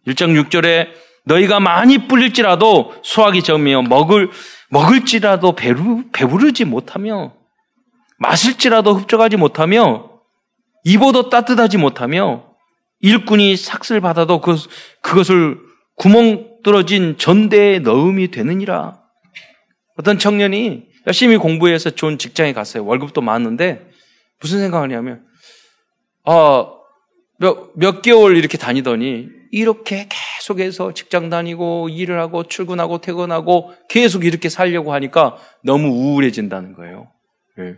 [0.07, 0.89] 1장 6절에
[1.31, 4.29] 너희가 많이 뿔릴지라도 수확이 적으며 먹을
[4.69, 7.33] 먹을지라도 배루, 배부르지 못하며
[8.19, 10.09] 마실지라도 흡족하지 못하며
[10.83, 12.45] 입어도 따뜻하지 못하며
[12.99, 14.57] 일꾼이 삭슬 받아도 그,
[15.01, 15.57] 그것을
[15.95, 19.01] 구멍 뚫어진 전대에 넣음이 되느니라.
[19.97, 22.85] 어떤 청년이 열심히 공부해서 좋은 직장에 갔어요.
[22.85, 23.89] 월급도 많은데
[24.39, 25.25] 무슨 생각을 하냐면
[26.23, 26.67] 아,
[27.39, 34.49] 몇, 몇 개월 이렇게 다니더니 이렇게 계속해서 직장 다니고 일을 하고 출근하고 퇴근하고 계속 이렇게
[34.49, 37.11] 살려고 하니까 너무 우울해진다는 거예요.
[37.59, 37.77] 예.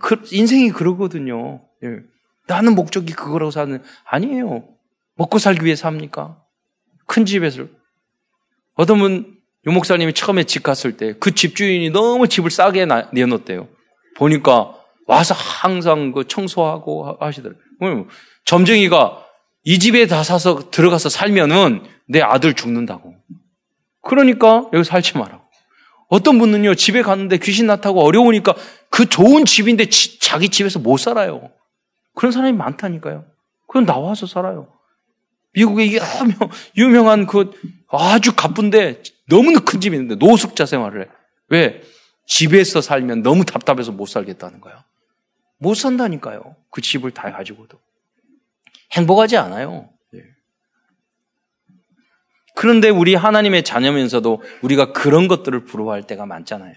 [0.00, 1.62] 그, 인생이 그러거든요.
[1.84, 1.88] 예.
[2.46, 4.66] 나는 목적이 그거라고 사는 아니에요.
[5.16, 6.42] 먹고 살기 위해 삽니까?
[7.06, 7.66] 큰 집에서
[8.74, 13.68] 어떤 분 유 목사님이 처음에 집 갔을 때 그 집주인이 너무 집을 싸게 내놓았대요.
[14.16, 14.74] 보니까
[15.06, 18.06] 와서 항상 그 청소하고 하시더라고요.
[18.44, 19.24] 점쟁이가
[19.64, 23.14] 이 집에 다 사서 들어가서 살면은 내 아들 죽는다고.
[24.02, 25.42] 그러니까 여기 살지 마라.
[26.08, 28.54] 어떤 분은요, 집에 갔는데 귀신 나타고 어려우니까
[28.88, 31.50] 그 좋은 집인데 지, 자기 집에서 못 살아요.
[32.14, 33.26] 그런 사람이 많다니까요.
[33.66, 34.68] 그럼 나와서 살아요.
[35.52, 36.00] 미국에 유명,
[36.76, 37.50] 유명한 그
[37.88, 41.08] 아주 가쁜데 너무나 큰 집이 있는데 노숙자 생활을 해.
[41.48, 41.82] 왜?
[42.26, 44.84] 집에서 살면 너무 답답해서 못 살겠다는 거야.
[45.58, 46.56] 못 산다니까요.
[46.70, 47.78] 그 집을 다 가지고도.
[48.92, 49.90] 행복하지 않아요.
[50.14, 50.20] 예.
[52.54, 56.74] 그런데 우리 하나님의 자녀면서도 우리가 그런 것들을 부러워할 때가 많잖아요.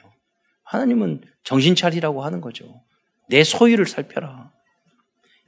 [0.63, 2.65] 하나님은 정신 차리라고 하는 거죠.
[3.30, 4.52] 내 소유를 살펴라.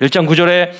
[0.02, 0.71] 1장 9절에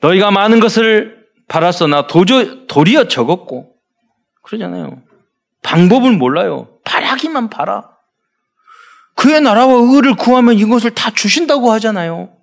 [0.00, 3.74] 너희가 많은 것을 팔았으나 도저, 도리어 적었고
[4.42, 5.02] 그러잖아요.
[5.62, 6.78] 방법을 몰라요.
[6.84, 7.90] 바라기만 바라.
[9.14, 12.36] 그의 나라와 의를 구하면 이것을 다 주신다고 하잖아요.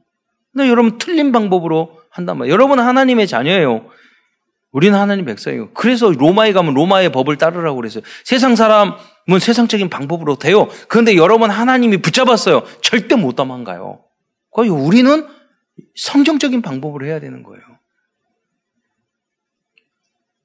[0.51, 2.53] 근데 여러분 틀린 방법으로 한단 말이에요.
[2.53, 3.89] 여러분은 하나님의 자녀예요.
[4.71, 5.71] 우리는 하나님 백성이에요.
[5.73, 8.03] 그래서 로마에 가면 로마의 법을 따르라고 그랬어요.
[8.23, 8.93] 세상 사람은
[9.39, 10.69] 세상적인 방법으로 돼요.
[10.87, 12.63] 그런데 여러분 하나님이 붙잡았어요.
[12.81, 14.01] 절대 못 도망가요.
[14.51, 15.27] 거의 우리는
[15.95, 17.61] 성경적인 방법으로 해야 되는 거예요.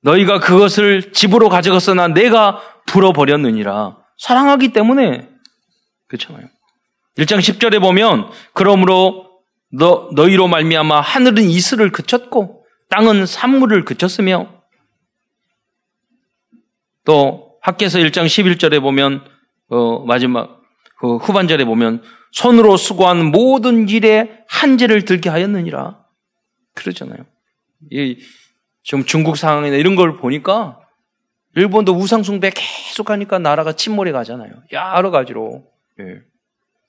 [0.03, 3.97] 너희가 그것을 집으로 가져갔으나 내가 불어버렸느니라.
[4.19, 5.29] 사랑하기 때문에
[6.09, 6.49] 그렇잖아요.
[7.19, 9.30] 1장 10절에 보면 그러므로
[9.73, 14.63] 너, 너희로 말미암아 하늘은 이슬을 그쳤고 땅은 산물을 그쳤으며
[17.05, 19.25] 또 학계서 1장 11절에 보면
[19.69, 20.61] 어, 마지막
[20.99, 22.03] 그 후반절에 보면
[22.33, 26.05] 손으로 수고한 모든 일에 한재를 들게 하였느니라
[26.75, 27.25] 그러잖아요.
[27.91, 28.19] 이,
[28.83, 30.81] 지금 중국 상황이나 이런 걸 보니까
[31.57, 34.53] 일본도 우상숭배 계속 하니까 나라가 침몰해 가잖아요.
[34.73, 35.65] 여러 가지로.
[36.01, 36.21] 예.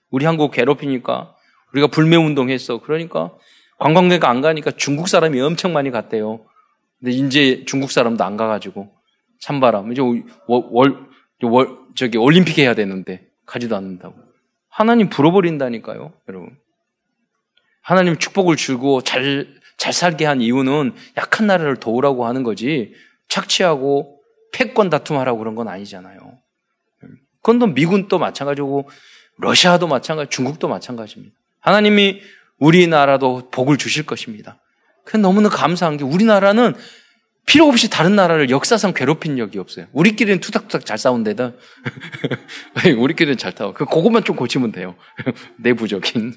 [0.09, 1.35] 우리 한국 괴롭히니까
[1.73, 2.79] 우리가 불매 운동 했어.
[2.79, 3.31] 그러니까
[3.79, 6.45] 관광객가 안 가니까 중국 사람이 엄청 많이 갔대요.
[6.99, 8.91] 근데 이제 중국 사람도 안 가가지고
[9.39, 9.91] 찬바람.
[9.91, 11.07] 이제 월, 월,
[11.95, 14.15] 저기 올림픽 해야 되는데 가지도 않는다고.
[14.69, 16.57] 하나님 불어버린다니까요, 여러분.
[17.81, 22.93] 하나님 축복을 주고 잘, 잘 살게 한 이유는 약한 나라를 도우라고 하는 거지
[23.27, 24.21] 착취하고
[24.53, 26.19] 패권 다툼하라고 그런 건 아니잖아요.
[27.41, 28.87] 그건 또 미군도 마찬가지고
[29.37, 31.35] 러시아도 마찬가지, 중국도 마찬가지입니다.
[31.61, 32.21] 하나님이
[32.59, 34.59] 우리나라도 복을 주실 것입니다.
[35.05, 36.75] 그 너무나 감사한 게 우리나라는
[37.45, 39.87] 필요 없이 다른 나라를 역사상 괴롭힌 적이 없어요.
[39.93, 41.53] 우리끼리는 투닥투닥 잘 싸운데다.
[42.97, 43.73] 우리끼리는 잘 타워.
[43.73, 44.95] 그, 그것만 좀 고치면 돼요.
[45.57, 46.35] 내부적인.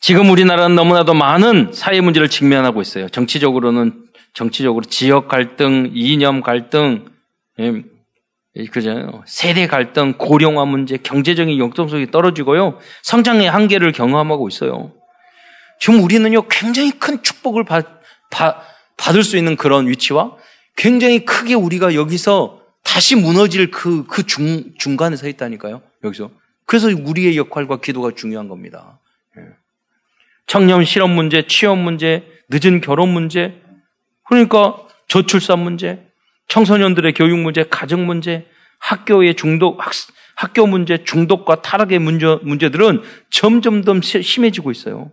[0.00, 3.08] 지금 우리나라는 너무나도 많은 사회 문제를 직면하고 있어요.
[3.08, 7.06] 정치적으로는, 정치적으로 지역 갈등, 이념 갈등,
[7.60, 7.84] 예,
[8.70, 9.22] 그죠?
[9.26, 12.78] 세대 갈등, 고령화 문제, 경제적인 역동성이 떨어지고요.
[13.02, 14.92] 성장의 한계를 경험하고 있어요.
[15.80, 17.86] 지금 우리는요, 굉장히 큰 축복을 받,
[18.30, 18.62] 받,
[18.96, 20.36] 받을 수 있는 그런 위치와
[20.76, 25.82] 굉장히 크게 우리가 여기서 다시 무너질 그, 그 중, 중간에 서 있다니까요.
[26.04, 26.30] 여기서.
[26.66, 29.00] 그래서 우리의 역할과 기도가 중요한 겁니다.
[29.38, 29.42] 예.
[30.46, 33.60] 청년 실업 문제, 취업 문제, 늦은 결혼 문제,
[34.24, 34.76] 그러니까
[35.08, 36.06] 저출산 문제,
[36.52, 38.46] 청소년들의 교육 문제, 가정 문제,
[38.78, 39.90] 학교의 중독, 학,
[40.36, 45.10] 학교 문제, 중독과 타락의 문제, 문제들은 점점 더 심해지고 있어요.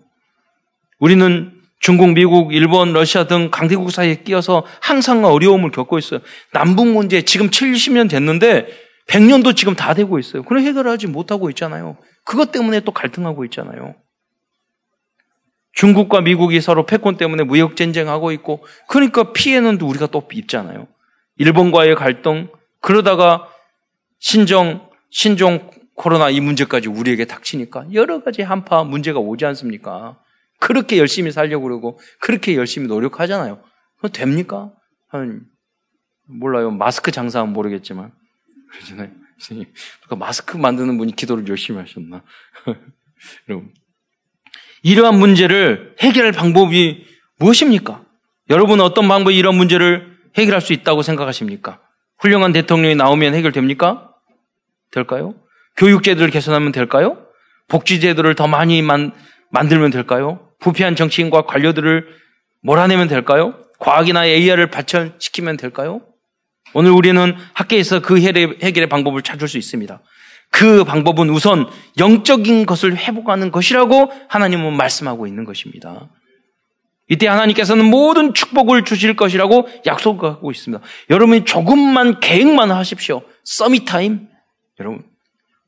[1.00, 6.20] 우리는 중국, 미국, 일본, 러시아 등 강대국 사이에 끼어서 항상 어려움을 겪고 있어요.
[6.52, 8.68] 남북 문제 지금 70년 됐는데
[9.08, 10.44] 100년도 지금 다 되고 있어요.
[10.44, 11.96] 그럼 해결하지 못하고 있잖아요.
[12.26, 13.96] 그것 때문에 또 갈등하고 있잖아요.
[15.72, 20.88] 중국과 미국이 서로 패권 때문에 무역 전쟁하고 있고 그러니까 피해는 우리가 또 입잖아요.
[21.40, 22.50] 일본과의 갈등,
[22.82, 23.50] 그러다가
[24.20, 30.20] 신정, 신종 코로나 이 문제까지 우리에게 닥치니까 여러 가지 한파 문제가 오지 않습니까?
[30.60, 33.64] 그렇게 열심히 살려고 그러고 그렇게 열심히 노력하잖아요.
[33.96, 34.72] 그거 됩니까?
[35.08, 35.46] 한,
[36.28, 36.72] 몰라요.
[36.72, 38.12] 마스크 장사하면 모르겠지만.
[38.72, 39.10] 그러잖아요.
[39.48, 42.24] 그러니까 마스크 만드는 분이 기도를 열심히 하셨나?
[44.84, 47.06] 이러한 문제를 해결할 방법이
[47.40, 48.04] 무엇입니까?
[48.50, 51.80] 여러분은 어떤 방법이 이런 문제를 해결할 수 있다고 생각하십니까?
[52.20, 54.12] 훌륭한 대통령이 나오면 해결됩니까?
[54.92, 55.36] 될까요?
[55.78, 57.18] 교육제도를 개선하면 될까요?
[57.68, 59.14] 복지제도를 더 많이 만,
[59.52, 60.50] 만들면 될까요?
[60.60, 62.08] 부패한 정치인과 관료들을
[62.62, 63.56] 몰아내면 될까요?
[63.80, 66.02] 과학이나 AI를 발전시키면 될까요?
[66.74, 70.02] 오늘 우리는 학개에서 그 해결의 방법을 찾을 수 있습니다.
[70.52, 76.10] 그 방법은 우선 영적인 것을 회복하는 것이라고 하나님은 말씀하고 있는 것입니다.
[77.10, 80.84] 이때 하나님께서는 모든 축복을 주실 것이라고 약속하고 있습니다.
[81.10, 83.24] 여러분이 조금만 계획만 하십시오.
[83.44, 84.28] summit time.
[84.80, 85.04] 여러분,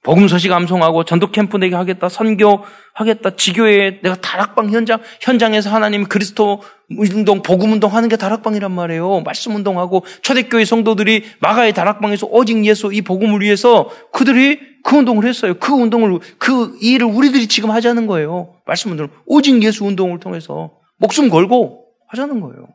[0.04, 6.06] 복음 소식 암송하고 전도 캠프 내게 하겠다, 선교 하겠다, 지교회 내가 다락방 현장 현장에서 하나님
[6.06, 6.62] 그리스도
[6.98, 9.22] 운동, 복음 운동 하는 게 다락방이란 말이에요.
[9.22, 15.54] 말씀 운동하고 초대교회 성도들이 마가의 다락방에서 오직 예수 이 복음을 위해서 그들이 그 운동을 했어요.
[15.60, 18.56] 그 운동을 그 일을 우리들이 지금 하자는 거예요.
[18.66, 20.72] 말씀 운동 오직 예수 운동을 통해서
[21.02, 22.68] 목숨 걸고 하자는 거예요.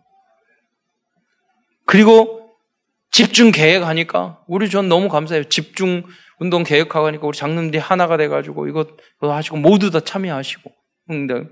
[1.86, 2.50] 그리고
[3.12, 5.44] 집중 계획하니까 우리 전 너무 감사해요.
[5.44, 6.02] 집중
[6.40, 8.86] 운동 계획하고 하니까 우리 장로님들이 하나가 돼가지고 이거
[9.20, 10.70] 하시고 모두 다 참여하시고
[11.06, 11.44] 근데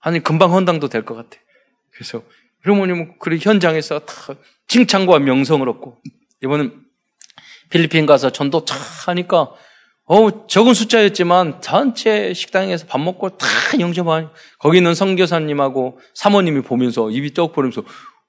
[0.00, 1.38] 아니 금방 헌당도 될 것 같아.
[1.92, 2.22] 그래서
[2.64, 4.34] 이러면 그 현장에서 다
[4.66, 5.98] 칭찬과 명성을 얻고
[6.42, 6.84] 이번은
[7.70, 8.74] 필리핀 가서 전도 차
[9.06, 9.54] 하니까
[10.12, 13.46] 어, 적은 숫자였지만 전체 식당에서 밥 먹고 다
[13.78, 14.26] 영접하니
[14.58, 17.84] 거기 있는 성교사님하고 사모님이 보면서 입이 떡 벌면서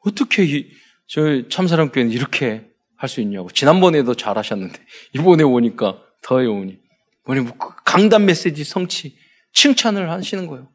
[0.06, 0.68] 어떻게 이,
[1.08, 2.68] 저 참사랑교회는 이렇게
[2.98, 3.50] 할 수 있냐고.
[3.50, 4.80] 지난번에도 잘하셨는데
[5.16, 6.78] 이번에 오니까 더해 오니.
[7.26, 9.16] 뭐니 뭐그 강단 메시지 성취
[9.54, 10.68] 칭찬을 하시는 거예요.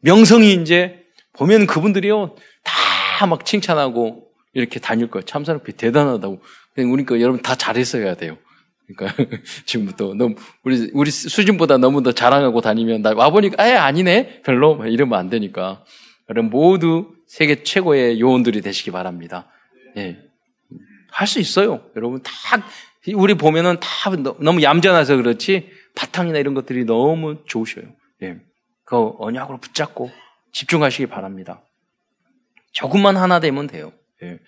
[0.00, 1.00] 명성이 이제
[1.32, 5.24] 보면 그분들이요 다 막 칭찬하고 이렇게 다닐 거예요.
[5.24, 6.40] 참사랑비 대단하다고.
[6.74, 8.36] 그러니까 여러분 다 잘했어야 돼요.
[8.94, 9.24] 그러니까
[9.66, 15.18] 지금부터 너무 우리 우리 수준보다 너무 더 자랑하고 다니면 나 와보니까 아 아니네 별로 이러면
[15.18, 15.84] 안 되니까
[16.30, 19.48] 여러분 모두 세계 최고의 요원들이 되시기 바랍니다.
[19.96, 20.18] 예.
[21.10, 21.84] 할 수 있어요.
[21.96, 22.30] 여러분 다
[23.14, 27.84] 우리 보면은 다 너무 얌전해서 그렇지 바탕이나 이런 것들이 너무 좋으셔요.
[28.22, 28.38] 예.
[28.84, 30.10] 그 언약으로 붙잡고
[30.52, 31.62] 집중하시기 바랍니다.
[32.72, 33.92] 조금만 하나 되면 돼요.
[34.22, 34.38] 예.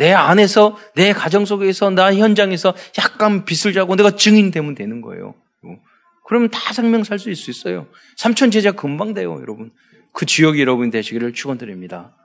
[0.00, 5.34] 내 안에서 내 가정 속에서 나 현장에서 약간 빚을 자고 내가 증인 되면 되는 거예요.
[6.26, 7.86] 그러면 다 생명 살 수 있어요.
[8.16, 9.70] 삼천 제자 금방 돼요, 여러분.
[10.14, 12.16] 그 지역이 여러분 되시기를 축원드립니다.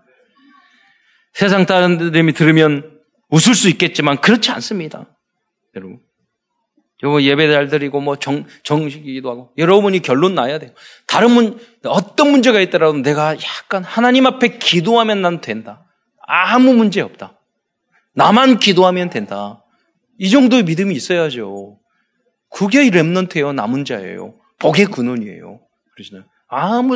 [1.33, 2.97] 세상 다른 사람이 들으면
[3.29, 5.13] 웃을 수 있겠지만 그렇지 않습니다.
[5.75, 5.99] 여러분.
[7.03, 10.71] 요거 예배 잘 드리고 뭐 정, 정식이기도 하고 여러분이 결론 나야 돼요.
[11.07, 15.83] 다른 문, 어떤 문제가 있더라도 내가 약간 하나님 앞에 기도하면 난 된다.
[16.25, 17.37] 아무 문제 없다.
[18.15, 19.63] 나만 기도하면 된다.
[20.17, 21.77] 이 정도의 믿음이 있어야죠.
[22.49, 23.53] 그게 랩런트예요.
[23.53, 24.35] 남은 자예요.
[24.59, 25.59] 복의 근원이에요.
[25.93, 26.23] 그러시나요?
[26.47, 26.95] 아무,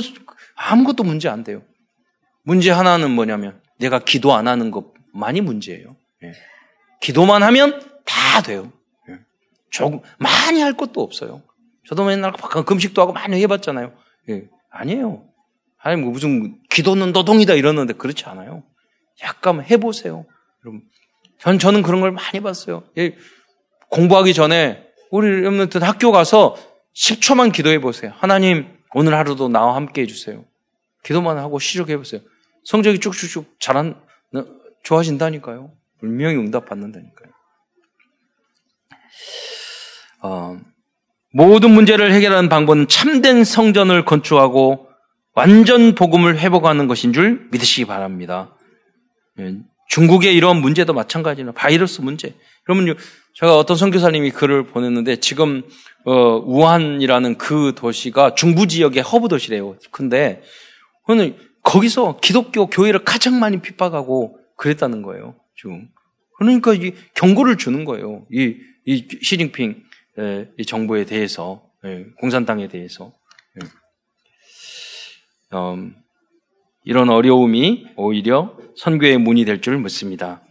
[0.56, 1.62] 아무것도 문제 안 돼요.
[2.44, 5.96] 문제 하나는 뭐냐면 내가 기도 안 하는 것만이 문제예요.
[6.24, 6.32] 예.
[7.02, 8.72] 기도만 하면 다 돼요.
[9.10, 9.20] 예.
[9.70, 11.42] 조금, 많이 할 것도 없어요.
[11.88, 13.94] 저도 맨날 금식도 하고 많이 해봤잖아요.
[14.30, 14.48] 예.
[14.70, 15.26] 아니에요.
[15.78, 18.64] 아니, 뭐 무슨 기도는 노동이다 이러는데 그렇지 않아요.
[19.24, 20.26] 약간 해보세요.
[20.64, 20.84] 여러분.
[21.40, 22.84] 전, 저는 그런 걸 많이 봤어요.
[22.98, 23.16] 예.
[23.90, 26.56] 공부하기 전에 우리 여러분 학교 가서
[26.96, 28.14] 10초만 기도해 보세요.
[28.18, 30.44] 하나님, 오늘 하루도 나와 함께 해주세요.
[31.04, 32.22] 기도만 하고 시작해 보세요.
[32.64, 33.96] 성적이 쭉쭉쭉 잘한,
[34.84, 35.72] 좋아진다니까요.
[36.00, 37.30] 분명히 응답 받는다니까요.
[40.22, 40.60] 어,
[41.34, 44.90] 모든 문제를 해결하는 방법은 참된 성전을 건축하고
[45.34, 48.56] 완전 복음을 회복하는 것인 줄 믿으시기 바랍니다.
[49.90, 52.36] 예, 중국의 이런 문제도 마찬가지로 바이러스 문제.
[52.64, 52.96] 그러면
[53.34, 55.64] 제가 어떤 선교사님이 글을 보냈는데 지금
[56.06, 59.78] 어, 우한이라는 그 도시가 중부 지역의 허브 도시래요.
[59.92, 60.42] 근데
[61.08, 65.36] 오늘 거기서 기독교 교회를 가장 많이 핍박하고 그랬다는 거예요.
[65.56, 65.90] 지금
[66.38, 68.26] 그러니까 이 경고를 주는 거예요.
[68.32, 69.84] 이, 이 시진핑
[70.58, 73.14] 이 정부에 대해서 예, 공산당에 대해서
[73.62, 73.68] 예.
[75.58, 75.96] 음,
[76.86, 80.42] 이런 어려움이 오히려 선교의 문이 될 줄 믿습니다.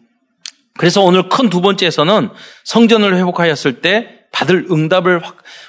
[0.76, 2.28] 그래서 오늘 큰 두 번째에서는
[2.64, 5.20] 성전을 회복하였을 때 받을 응답을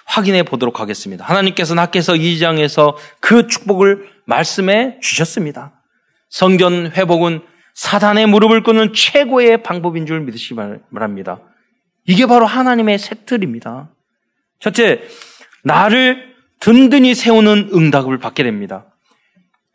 [0.05, 1.25] 확 인해 보도록 하겠습니다.
[1.25, 5.81] 하나님께서는 학계서 2장에서 그 축복을 말씀해 주셨습니다.
[6.29, 7.41] 성전 회복은
[7.73, 10.55] 사단의 무릎을 꿇는 최고의 방법인 줄 믿으시기
[10.93, 11.39] 바랍니다.
[12.05, 13.89] 이게 바로 하나님의 색틀입니다.
[14.59, 15.01] 첫째,
[15.63, 18.85] 나를 든든히 세우는 응답을 받게 됩니다.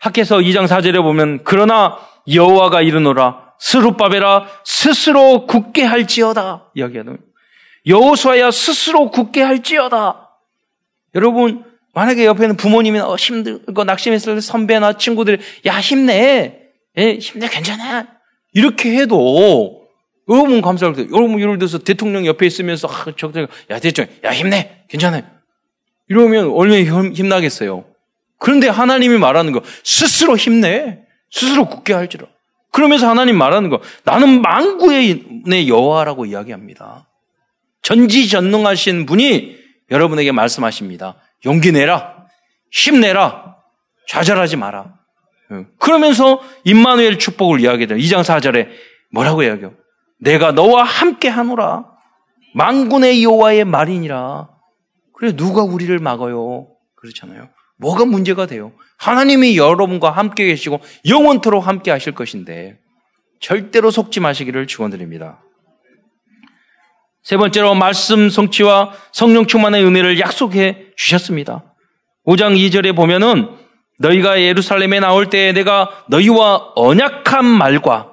[0.04, 1.96] 학계서 2장 4절에 보면 그러나
[2.30, 6.72] 여호와가 이르노라 스루바베라 스스로 굳게 할지어다.
[6.74, 7.16] 이야기하는
[7.86, 10.30] 여호수아야 스스로 굳게 할지어다.
[11.14, 11.64] 여러분
[11.94, 16.60] 만약에 옆에는 부모님이 어, 힘들고 낙심했을 때 선배나 친구들이 야 힘내,
[16.98, 18.06] 예, 힘내 괜찮아.
[18.52, 19.88] 이렇게 해도
[20.28, 24.84] 여러분 감사할 때 여러분 예를 들어서 대통령 옆에 있으면서 아, 저야 대통령 야 힘내.
[24.90, 25.22] 괜찮아.
[26.08, 27.93] 이러면 얼마나 힘나겠어요.
[28.38, 32.26] 그런데 하나님이 말하는 거 스스로 힘내 스스로 굳게 할지라.
[32.72, 37.08] 그러면서 하나님 말하는 거 나는 망구의 여호와라고 이야기합니다.
[37.82, 39.56] 전지전능하신 분이
[39.90, 41.16] 여러분에게 말씀하십니다.
[41.46, 42.26] 용기 내라.
[42.72, 43.56] 힘내라.
[44.08, 44.94] 좌절하지 마라.
[45.78, 47.96] 그러면서 임마누엘 축복을 이야기해요.
[47.96, 48.68] 2장 4절에
[49.12, 49.74] 뭐라고 이야기해요?
[50.18, 51.84] 내가 너와 함께 하노라.
[52.54, 54.48] 망군의 여호와의 말이니라.
[55.12, 56.68] 그래 누가 우리를 막어요?
[56.96, 57.48] 그렇잖아요.
[57.78, 58.72] 뭐가 문제가 돼요?
[58.98, 62.78] 하나님이 여러분과 함께 계시고 영원토록 함께 하실 것인데
[63.40, 65.42] 절대로 속지 마시기를 축원드립니다.
[67.22, 71.74] 세 번째로 말씀 성취와 성령 충만의 은혜를 약속해 주셨습니다.
[72.26, 73.48] 5장 2절에 보면은
[73.98, 78.12] 너희가 예루살렘에 나올 때 내가 너희와 언약한 말과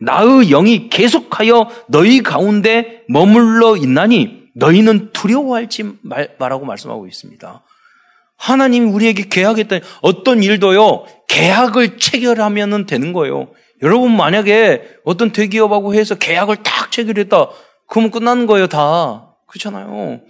[0.00, 7.62] 나의 영이 계속하여 너희 가운데 머물러 있나니 너희는 두려워할지 말, 말하고 말씀하고 있습니다.
[8.40, 13.52] 하나님이 우리에게 계약했던 어떤 일도요, 계약을 체결하면 되는 거예요.
[13.82, 17.50] 여러분 만약에 어떤 대기업하고 해서 계약을 딱 체결했다.
[17.86, 19.36] 그러면 끝나는 거예요, 다.
[19.46, 20.20] 그렇잖아요.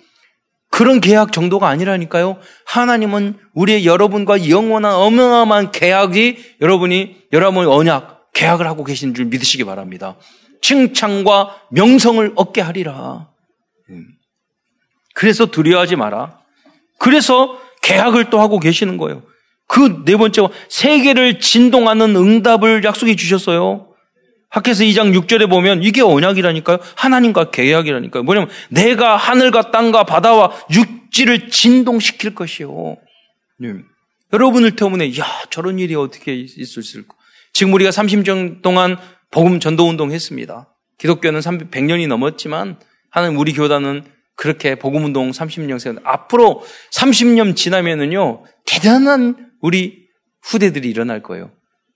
[0.71, 2.39] 그런 계약 정도가 아니라니까요.
[2.67, 10.17] 하나님은 우리의 여러분과 영원한 어마어마한 계약이 여러분이 여러분의 언약, 계약을 하고 계신 줄 믿으시기 바랍니다.
[10.63, 13.29] 칭찬과 명성을 얻게 하리라.
[13.91, 14.07] 음.
[15.15, 16.41] 그래서 두려워하지 마라.
[16.99, 19.23] 그래서 계약을 또 하고 계시는 거예요.
[19.67, 23.87] 그 네 번째가 세계를 진동하는 응답을 약속해 주셨어요.
[24.49, 26.79] 학께서 2장 6절에 보면 이게 언약이라니까요.
[26.97, 28.25] 하나님과 계약이라니까요.
[28.25, 32.97] 뭐냐면 내가 하늘과 땅과 바다와 육지를 진동시킬 것이요.
[33.61, 33.75] 네.
[34.33, 37.15] 여러분을 때문에 야 저런 일이 어떻게 있을 수 있을까?
[37.53, 38.97] 지금 우리가 30년 동안
[39.31, 40.69] 복음 전도 운동 했습니다.
[40.99, 42.79] 기독교는 100년이 넘었지만
[43.11, 44.05] 하나님 우리 교단은
[44.41, 46.65] 그렇게 복음 운동 30년 세 앞으로
[46.95, 50.07] 30년 지나면은요 대단한 우리
[50.41, 51.51] 후대들이 일어날 거예요.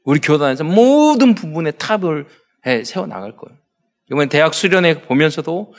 [0.04, 2.26] 우리 교단에서 모든 부분에 탑을
[2.66, 3.58] 해 세워 나갈 거예요.
[4.12, 5.72] 이번 대학 수련회 보면서도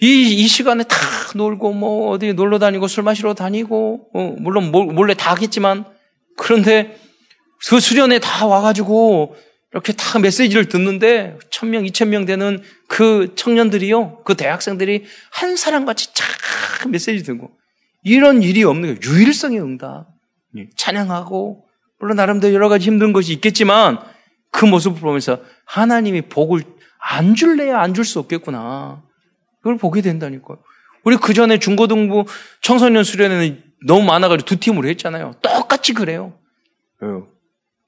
[0.00, 0.96] 이, 이 시간에 다
[1.34, 5.86] 놀고 뭐 어디 놀러 다니고 술 마시러 다니고 어, 물론 몰래 다 하겠지만
[6.36, 6.96] 그런데
[7.66, 9.34] 그 수련회 다 와가지고
[9.72, 16.12] 이렇게 다 메시지를 듣는데 천 명, 이천 명 되는 그 청년들이요, 그 대학생들이 한 사람같이
[16.14, 16.26] 쫙
[16.88, 17.50] 메시지 듣고
[18.02, 18.98] 이런 일이 없는 거예요.
[19.14, 20.08] 유일성의 응답.
[20.58, 21.64] 예, 찬양하고
[22.00, 23.98] 물론 나름대로 여러 가지 힘든 것이 있겠지만
[24.50, 26.62] 그 모습을 보면서 하나님이 복을
[26.98, 29.02] 안 줄래야 안 줄 수 없겠구나.
[29.58, 30.58] 그걸 보게 된다니까요.
[31.04, 32.24] 우리 그 전에 중고등부
[32.62, 35.34] 청소년 수련회는 너무 많아가지고 두 팀으로 했잖아요.
[35.42, 36.34] 똑같이 그래요.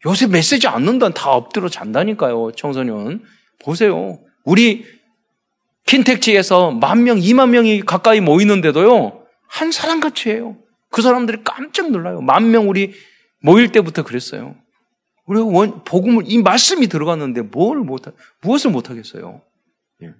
[0.07, 0.11] 예.
[0.11, 3.23] 요새 메시지 않는다는 다 엎드려 잔다니까요, 청소년.
[3.65, 4.19] 보세요.
[4.45, 4.85] 우리
[5.87, 10.57] 킨텍치에서 만 명, 이만 명이 가까이 모이는데도요, 한 사람 같이 해요.
[10.91, 12.21] 그 사람들이 깜짝 놀라요.
[12.21, 12.93] 만 명 우리
[13.41, 14.57] 모일 때부터 그랬어요.
[15.27, 18.03] 우리가 원, 복음을, 이 말씀이 들어갔는데 뭘 못,
[18.43, 19.41] 무엇을 못하겠어요?
[20.03, 20.13] 예.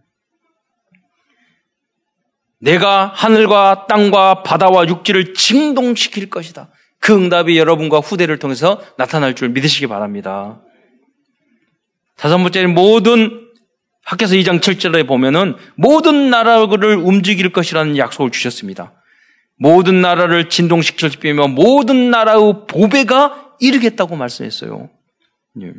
[2.61, 6.71] 내가 하늘과 땅과 바다와 육지를 진동시킬 것이다.
[7.03, 10.63] 그 응답이 여러분과 후대를 통해서 나타날 줄 믿으시기 바랍니다.
[12.17, 13.41] 다섯 번째는 모든
[14.05, 18.93] 학교에서 2장 7절에 보면은 모든 나라를 움직일 것이라는 약속을 주셨습니다.
[19.59, 24.89] 모든 나라를 진동시킬 때며 모든 나라의 보배가 이르겠다고 말씀했어요.
[25.63, 25.73] 예.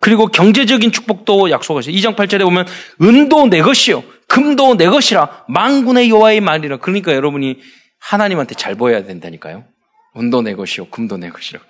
[0.00, 1.94] 그리고 경제적인 축복도 약속하셨어요.
[1.94, 2.66] 2장 8절에 보면
[3.02, 6.78] 은도 내 것이요 금도 내 것이라 망군의 여호와의 말이라.
[6.78, 7.58] 그러니까 여러분이
[7.98, 9.64] 하나님한테 잘 보여야 된다니까요.
[10.16, 11.66] 은도 내 것이요, 금도 내 것이라고.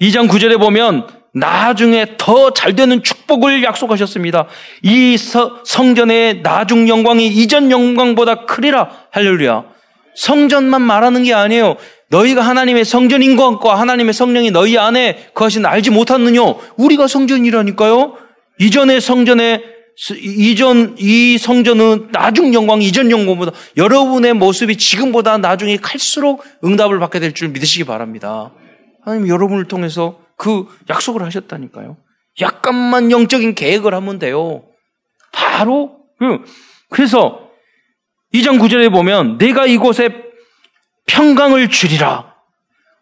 [0.00, 4.46] 2장 9절에 보면 나중에 더 잘 되는 축복을 약속하셨습니다.
[4.82, 8.90] 이 서, 성전의 나중 영광이 이전 영광보다 크리라.
[9.10, 9.64] 할렐루야.
[10.16, 11.76] 성전만 말하는 게 아니에요.
[12.08, 16.40] 너희가 하나님의 성전인 것과 하나님의 성령이 너희 안에 그것이 알지 못하느냐?
[16.76, 18.16] 우리가 성전이라니까요.
[18.58, 19.62] 이전의 성전에
[20.18, 27.34] 이전 이 성전은 나중 영광 이전 영광보다 여러분의 모습이 지금보다 나중에 갈수록 응답을 받게 될
[27.34, 28.50] 줄 믿으시기 바랍니다.
[29.02, 31.98] 하나님 여러분을 통해서 그 약속을 하셨다니까요.
[32.40, 34.64] 약간만 영적인 계획을 하면 돼요.
[35.32, 36.44] 바로 그,
[36.88, 37.50] 그래서
[38.32, 40.08] 이장 구절에 보면 내가 이곳에
[41.06, 42.34] 평강을 주리라.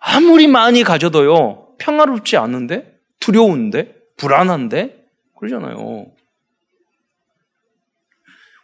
[0.00, 4.96] 아무리 많이 가져도요 평화롭지 않은데 두려운데 불안한데
[5.38, 6.06] 그러잖아요.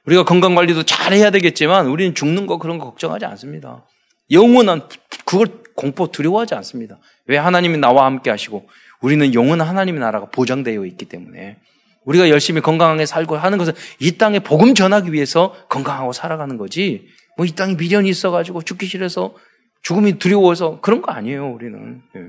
[0.06, 3.86] 우리가 건강 관리도 잘 해야 되겠지만 우리는 죽는 거 그런 거 걱정하지 않습니다.
[4.30, 4.88] 영원한
[5.24, 6.98] 그걸 공포 두려워하지 않습니다.
[7.26, 8.68] 왜 하나님이 나와 함께 하시고
[9.00, 11.58] 우리는 영원한 하나님의 나라가 보장되어 있기 때문에
[12.04, 17.08] 우리가 열심히 건강하게 살고 하는 것은 이 땅에 복음 전하기 위해서 건강하고 살아가는 거지.
[17.36, 19.34] 뭐 이 땅에 미련이 있어 가지고 죽기 싫어서
[19.82, 21.50] 죽음이 두려워서 그런 거 아니에요.
[21.50, 22.02] 우리는.
[22.16, 22.20] 예.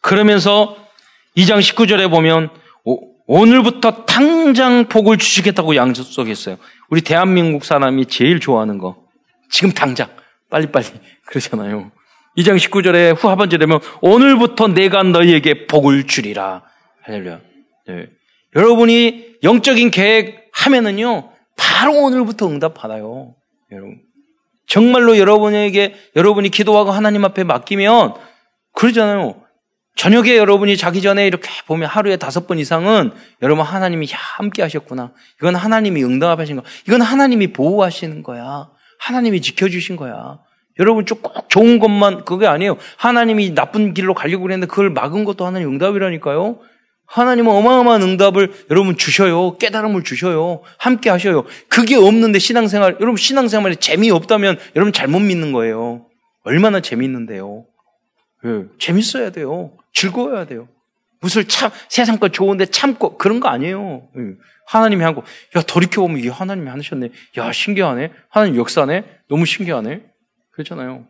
[0.00, 0.76] 그러면서
[1.36, 2.50] 2장 19절에 보면
[3.26, 6.56] 오늘부터 당장 복을 주시겠다고 양속했어요.
[6.90, 9.04] 우리 대한민국 사람이 제일 좋아하는 거.
[9.50, 10.08] 지금 당장.
[10.50, 10.86] 빨리빨리.
[11.26, 11.92] 그러잖아요.
[12.36, 16.62] 2장 19절에 후 하반절에 되면 오늘부터 내가 너희에게 복을 주리라.
[17.02, 17.40] 할렐루야.
[17.88, 18.06] 네.
[18.56, 23.34] 여러분이 영적인 계획 하면은요, 바로 오늘부터 응답 받아요.
[23.70, 24.00] 여러분.
[24.66, 28.14] 정말로 여러분에게, 여러분이 기도하고 하나님 앞에 맡기면,
[28.74, 29.41] 그러잖아요.
[29.94, 33.12] 저녁에 여러분이 자기 전에 이렇게 보면 하루에 다섯 번 이상은
[33.42, 35.12] 여러분 하나님이 함께 하셨구나.
[35.38, 36.62] 이건 하나님이 응답하신 거.
[36.88, 38.68] 이건 하나님이 보호하시는 거야.
[38.98, 40.38] 하나님이 지켜주신 거야.
[40.78, 42.78] 여러분 꼭 좋은 것만 그게 아니에요.
[42.96, 46.60] 하나님이 나쁜 길로 가려고 그랬는데 그걸 막은 것도 하나님 응답이라니까요.
[47.06, 49.58] 하나님은 어마어마한 응답을 여러분 주셔요.
[49.58, 50.62] 깨달음을 주셔요.
[50.78, 51.44] 함께 하셔요.
[51.68, 56.06] 그게 없는데 신앙생활, 여러분 신앙생활에 재미없다면 여러분 잘못 믿는 거예요.
[56.44, 57.66] 얼마나 재밌는데요.
[58.46, 59.72] 예, 재밌어야 돼요.
[59.92, 60.68] 즐거워야 돼요.
[61.20, 64.08] 무슨 참, 세상 거 좋은데 참고, 그런 거 아니에요.
[64.16, 64.20] 예.
[64.66, 65.22] 하나님이 하고,
[65.56, 67.10] 야, 돌이켜보면 이게 하나님이 하셨네.
[67.38, 68.12] 야, 신기하네.
[68.28, 69.04] 하나님 역사네.
[69.28, 70.02] 너무 신기하네.
[70.52, 71.06] 그렇잖아요.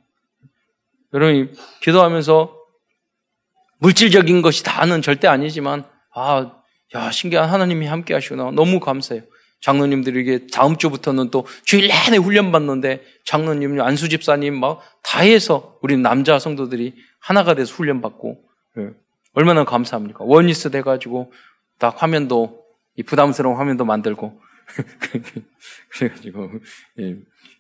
[1.15, 2.57] 여러분이 기도하면서
[3.79, 6.53] 물질적인 것이 다는 절대 아니지만, 아,
[6.95, 8.51] 야, 신기한 하나님이 함께 하시구나.
[8.51, 9.25] 너무 감사해요.
[9.63, 15.97] 장로님들에게 다음 주부터는 또 주일 내내 훈련 받는데 장로님, 안수 집사님 막 다 해서 우리
[15.97, 18.52] 남자 성도들이 하나가 돼서 훈련 받고 예.
[19.35, 20.25] 얼마나 감사합니까?
[20.25, 21.33] 원리스 돼가지고
[21.79, 22.63] 딱 화면도
[22.97, 24.41] 이 부담스러운 화면도 만들고
[25.91, 26.51] 그래가지고
[27.01, 27.17] 예.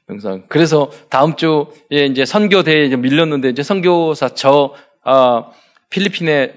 [0.09, 5.51] 영상 그래서 다음 주에 이제 선교대에 이제 밀렸는데 이제 선교사 저 아,
[5.91, 6.57] 필리핀에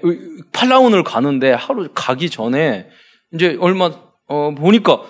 [0.52, 2.88] 팔라운을 가는데 하루 가기 전에
[3.32, 3.90] 이제 얼마
[4.28, 5.02] 어 보니까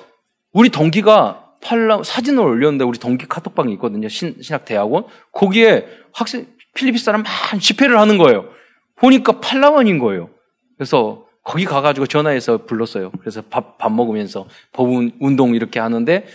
[0.53, 4.09] 우리 동기가 팔라 사진을 올렸는데 우리 동기 카톡방이 있거든요.
[4.09, 5.05] 신, 신학 대학원.
[5.33, 8.49] 거기에 학생 필리핀 사람 많 집회를 하는 거예요.
[8.97, 10.31] 보니까 팔라원인 거예요.
[10.77, 13.13] 그래서 거기 가가지고 전화해서 불렀어요.
[13.21, 16.27] 그래서 밥, 밥 먹으면서 법운 운동 이렇게 하는데,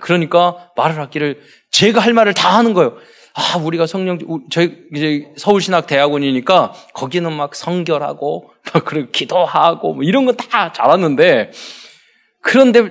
[0.00, 1.40] 그러니까 말을 하기를
[1.70, 2.96] 제가 할 말을 다 하는 거예요.
[3.34, 4.18] 아, 우리가 성령,
[4.50, 8.50] 저희 이제 서울신학대학원이니까 거기는 막 성결하고,
[8.84, 11.52] 그리고 기도하고, 뭐 이런 거 다 잘하는데,
[12.42, 12.90] 그런데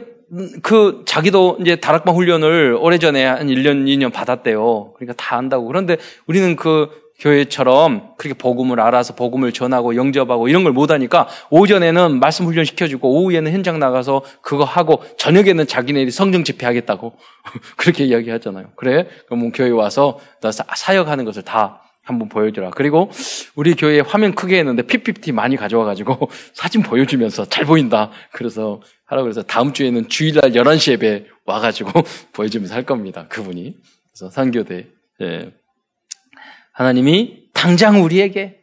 [0.64, 4.94] 그 자기도 이제 다락방 훈련을 오래전에 한 1년, 2년 받았대요.
[4.96, 5.66] 그러니까 다 안다고.
[5.66, 12.45] 그런데 우리는 그 교회처럼 그렇게 복음을 알아서 복음을 전하고 영접하고 이런 걸 못하니까 오전에는 말씀
[12.45, 17.13] 훈련 시켜주고 오후에는 현장 나가서 그거 하고 저녁에는 자기네들이 성령 집회하겠다고
[17.78, 18.72] 그렇게 이야기하잖아요.
[18.76, 19.07] 그래?
[19.28, 22.70] 그럼 교회 와서 나 사역하는 것을 다 한번 보여주라.
[22.70, 23.09] 그리고
[23.55, 28.11] 우리 교회 화면 크게 했는데 PPT 많이 가져와가지고 사진 보여주면서 잘 보인다.
[28.32, 31.91] 그래서 하라고 그래서 다음 주에는 주일날 11시 예배 와가지고
[32.34, 33.26] 보여주면서 할 겁니다.
[33.28, 33.76] 그분이.
[34.11, 34.88] 그래서 산교대.
[35.22, 35.51] 예.
[36.76, 38.60] 하나님이 당장 우리에게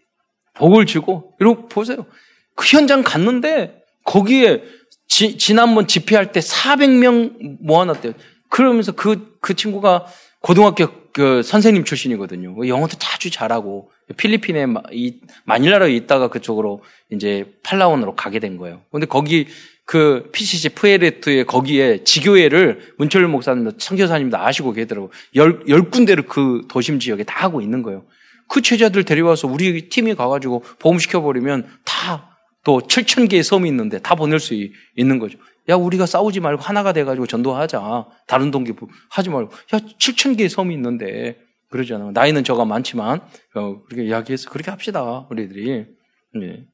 [0.54, 2.06] 복을 주고, 이러고 보세요.
[2.54, 4.62] 그 현장 갔는데, 거기에
[5.08, 8.12] 지, 지난번 집회할 때 400명 모아놨대요.
[8.50, 10.06] 그러면서 그, 그 친구가
[10.40, 12.68] 고등학교 그 선생님 출신이거든요.
[12.68, 18.82] 영어도 자주 잘하고, 필리핀에 이, 마닐라로 있다가 그쪽으로 이제 팔라원으로 가게 된 거예요.
[18.90, 19.46] 근데 거기
[19.84, 25.10] 그 PCC 푸에레트의 거기에 지교회를 문철 목사님, 청교사님도 아시고 계더라고.
[25.34, 28.04] 열, 열 군데를 그 도심 지역에 다 하고 있는 거예요.
[28.48, 32.32] 그 제자들 데려와서 우리 팀이 가가지고 보험시켜버리면 다
[32.64, 34.54] 또 7천 개의 섬이 있는데 다 보낼 수
[34.96, 35.38] 있는 거죠.
[35.68, 38.06] 야, 우리가 싸우지 말고 하나가 돼가지고 전도하자.
[38.26, 38.72] 다른 동기
[39.10, 39.52] 하지 말고.
[39.74, 41.38] 야, 7천 개의 섬이 있는데.
[41.70, 42.10] 그러잖아요.
[42.10, 43.22] 나이는 저가 많지만,
[43.54, 45.26] 어, 그렇게 이야기해서 그렇게 합시다.
[45.30, 45.86] 우리들이.
[46.34, 46.66] 네.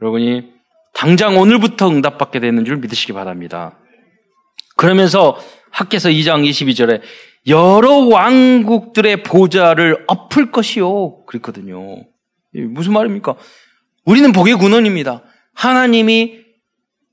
[0.00, 0.55] 여러분이
[0.96, 3.76] 당장 오늘부터 응답받게 되는 줄 믿으시기 바랍니다.
[4.76, 5.38] 그러면서
[5.70, 7.02] 학계서 2장 22절에
[7.48, 11.26] 여러 왕국들의 보좌를 엎을 것이요.
[11.26, 11.98] 그랬거든요.
[12.54, 13.34] 무슨 말입니까?
[14.06, 15.22] 우리는 복의 군원입니다.
[15.52, 16.38] 하나님이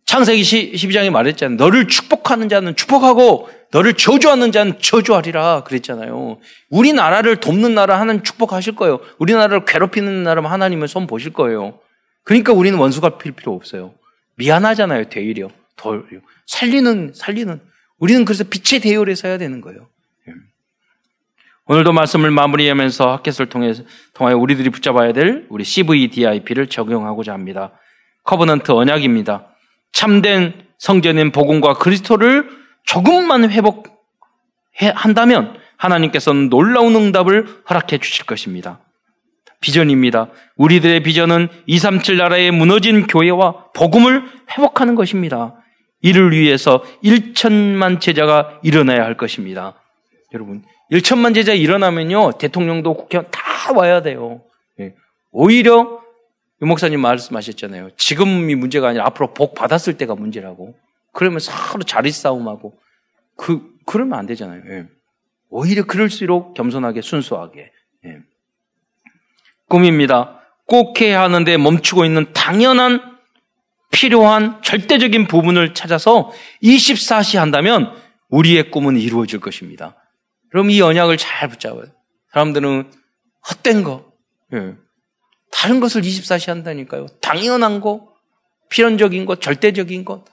[0.06, 0.42] 창세기
[0.76, 1.58] 12장에 말했잖아요.
[1.58, 6.38] 너를 축복하는 자는 축복하고 너를 저주하는 자는 저주하리라 그랬잖아요.
[6.70, 9.02] 우리나라를 돕는 나라 하나님 축복하실 거예요.
[9.20, 11.80] 우리나라를 괴롭히는 나라 하나님은 손 보실 거예요.
[12.24, 13.94] 그러니까 우리는 원수가 필 필요 없어요.
[14.36, 15.50] 미안하잖아요, 되려.
[15.76, 16.06] 덜.
[16.46, 17.62] 살리는, 살리는.
[17.98, 19.88] 우리는 그래서 빛의 대열에 서야 되는 거예요.
[20.28, 20.34] 예.
[21.66, 23.74] 오늘도 말씀을 마무리하면서 학개를 통해,
[24.14, 27.72] 통하여 우리들이 붙잡아야 될 우리 CVDIP를 적용하고자 합니다.
[28.24, 29.48] covenant 언약입니다.
[29.92, 32.50] 참된 성전인 복음과 그리스도를
[32.84, 33.50] 조금만
[34.80, 38.80] 회복한다면 하나님께서는 놀라운 응답을 허락해 주실 것입니다.
[39.64, 40.30] 비전입니다.
[40.58, 45.56] 우리들의 비전은 237 나라의 무너진 교회와 복음을 회복하는 것입니다.
[46.02, 49.82] 이를 위해서 1천만 제자가 일어나야 할 것입니다.
[50.34, 54.42] 여러분, 1천만 제자 일어나면요, 대통령도 국회의원 다 와야 돼요.
[54.82, 54.94] 예.
[55.32, 56.02] 오히려
[56.62, 57.92] 유 목사님 말씀하셨잖아요.
[57.96, 60.76] 지금이 문제가 아니라 앞으로 복 받았을 때가 문제라고.
[61.14, 62.78] 그러면 서로 자리 싸움하고
[63.38, 64.62] 그 그러면 안 되잖아요.
[64.68, 64.88] 예.
[65.50, 67.72] 오히려 그럴수록 겸손하게 순수하게.
[69.64, 69.70] 예.
[69.70, 70.40] 꿈입니다.
[70.66, 73.02] 꼭 해야 하는데 멈추고 있는 당연한
[73.92, 76.32] 필요한 절대적인 부분을 찾아서
[76.64, 77.94] 24시 한다면
[78.30, 79.96] 우리의 꿈은 이루어질 것입니다.
[80.50, 81.86] 그럼 이 언약을 잘 붙잡아요.
[82.32, 82.92] 사람들은
[83.50, 84.12] 헛된 거,
[84.54, 84.76] 예.
[85.52, 87.06] 다른 것을 24시 한다니까요.
[87.22, 88.08] 당연한 거,
[88.70, 90.26] 필연적인 것, 절대적인 것,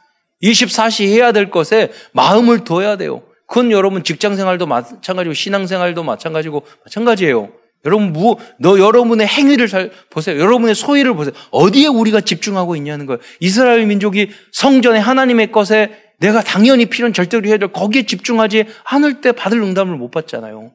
[0.43, 3.23] 24시 해야 될 것에 마음을 둬야 돼요.
[3.47, 7.53] 그건 여러분 직장 생활도 마찬가지고 신앙 생활도 마찬가지고 마찬가지예요.
[7.85, 10.39] 여러분, 무, 너 여러분의 행위를 잘 보세요.
[10.39, 11.33] 여러분의 소위를 보세요.
[11.51, 13.19] 어디에 우리가 집중하고 있냐는 거예요.
[13.41, 19.33] 이스라엘 민족이 성전에 하나님의 것에 내가 당연히 필요한 절대로 해야 될 거기에 집중하지 않을 때
[19.33, 20.73] 받을 응답을 못 받잖아요.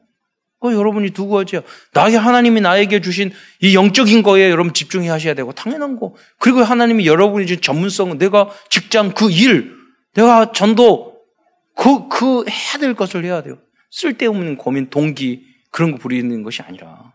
[0.60, 1.62] 그 여러분이 두고 하죠.
[1.92, 3.30] 나의 하나님이 나에게 주신
[3.60, 6.14] 이 영적인 거에 여러분 집중해 하셔야 되고 당연한 거.
[6.38, 9.72] 그리고 하나님이 여러분이 주신 전문성은 내가 직장 그 일,
[10.14, 11.16] 내가 전도
[11.76, 13.58] 그, 그 해야 될 것을 해야 돼요.
[13.90, 15.44] 쓸데없는 고민, 동기,
[15.76, 17.12] 그런 거 부리는 것이 아니라.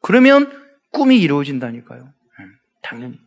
[0.00, 0.48] 그러면
[0.92, 2.04] 꿈이 이루어진다니까요.
[2.04, 2.44] 네,
[2.82, 3.18] 당연히.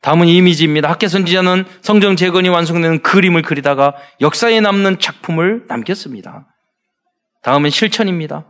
[0.00, 0.88] 다음은 이미지입니다.
[0.88, 6.48] 학계 선지자는 성전 재건이 완성되는 그림을 그리다가 역사에 남는 작품을 남겼습니다.
[7.42, 8.46] 다음은 실천입니다.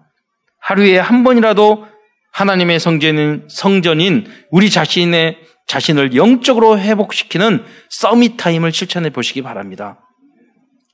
[0.60, 1.84] 하루에 한 번이라도
[2.32, 9.98] 하나님의 성전인, 성전인 우리 자신의 자신을 영적으로 회복시키는 서밋 타임을 실천해 보시기 바랍니다.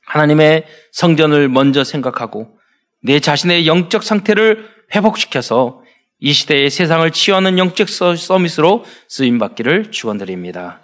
[0.06, 2.57] 하나님의 성전을 먼저 생각하고
[3.00, 5.82] 내 자신의 영적 상태를 회복시켜서
[6.20, 10.80] 이 시대의 세상을 치유하는 영적 서밋으로 쓰임받기를 축원드립니다.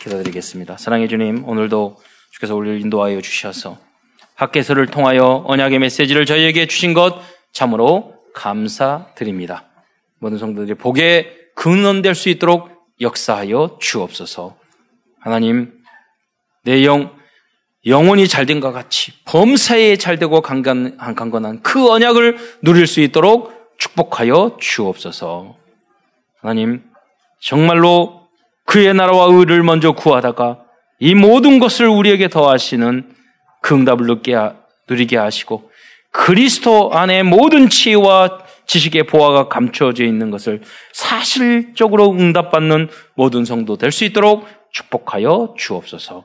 [0.00, 0.76] 기도드리겠습니다.
[0.76, 1.96] 사랑해 주님, 오늘도
[2.30, 3.78] 주께서 우리를 인도하여 주셔서
[4.34, 9.64] 학계서를 통하여 언약의 메시지를 저희에게 주신 것 참으로 감사드립니다.
[10.20, 12.68] 모든 성도들이 복에 근원될 수 있도록
[13.00, 14.58] 역사하여 주옵소서.
[15.20, 15.72] 하나님,
[16.64, 17.15] 내 영,
[17.86, 25.56] 영혼이 잘된 것 같이 범사에 잘되고 강간, 강건한 그 언약을 누릴 수 있도록 축복하여 주옵소서.
[26.40, 26.82] 하나님,
[27.40, 28.26] 정말로
[28.64, 30.58] 그의 나라와 의를 먼저 구하다가
[30.98, 33.14] 이 모든 것을 우리에게 더하시는
[33.62, 34.06] 그 응답을
[34.88, 35.70] 누리게 하시고
[36.10, 40.62] 그리스도 안에 모든 지혜와 지식의 보화가 감춰져 있는 것을
[40.92, 46.24] 사실적으로 응답받는 모든 성도 될 수 있도록 축복하여 주옵소서.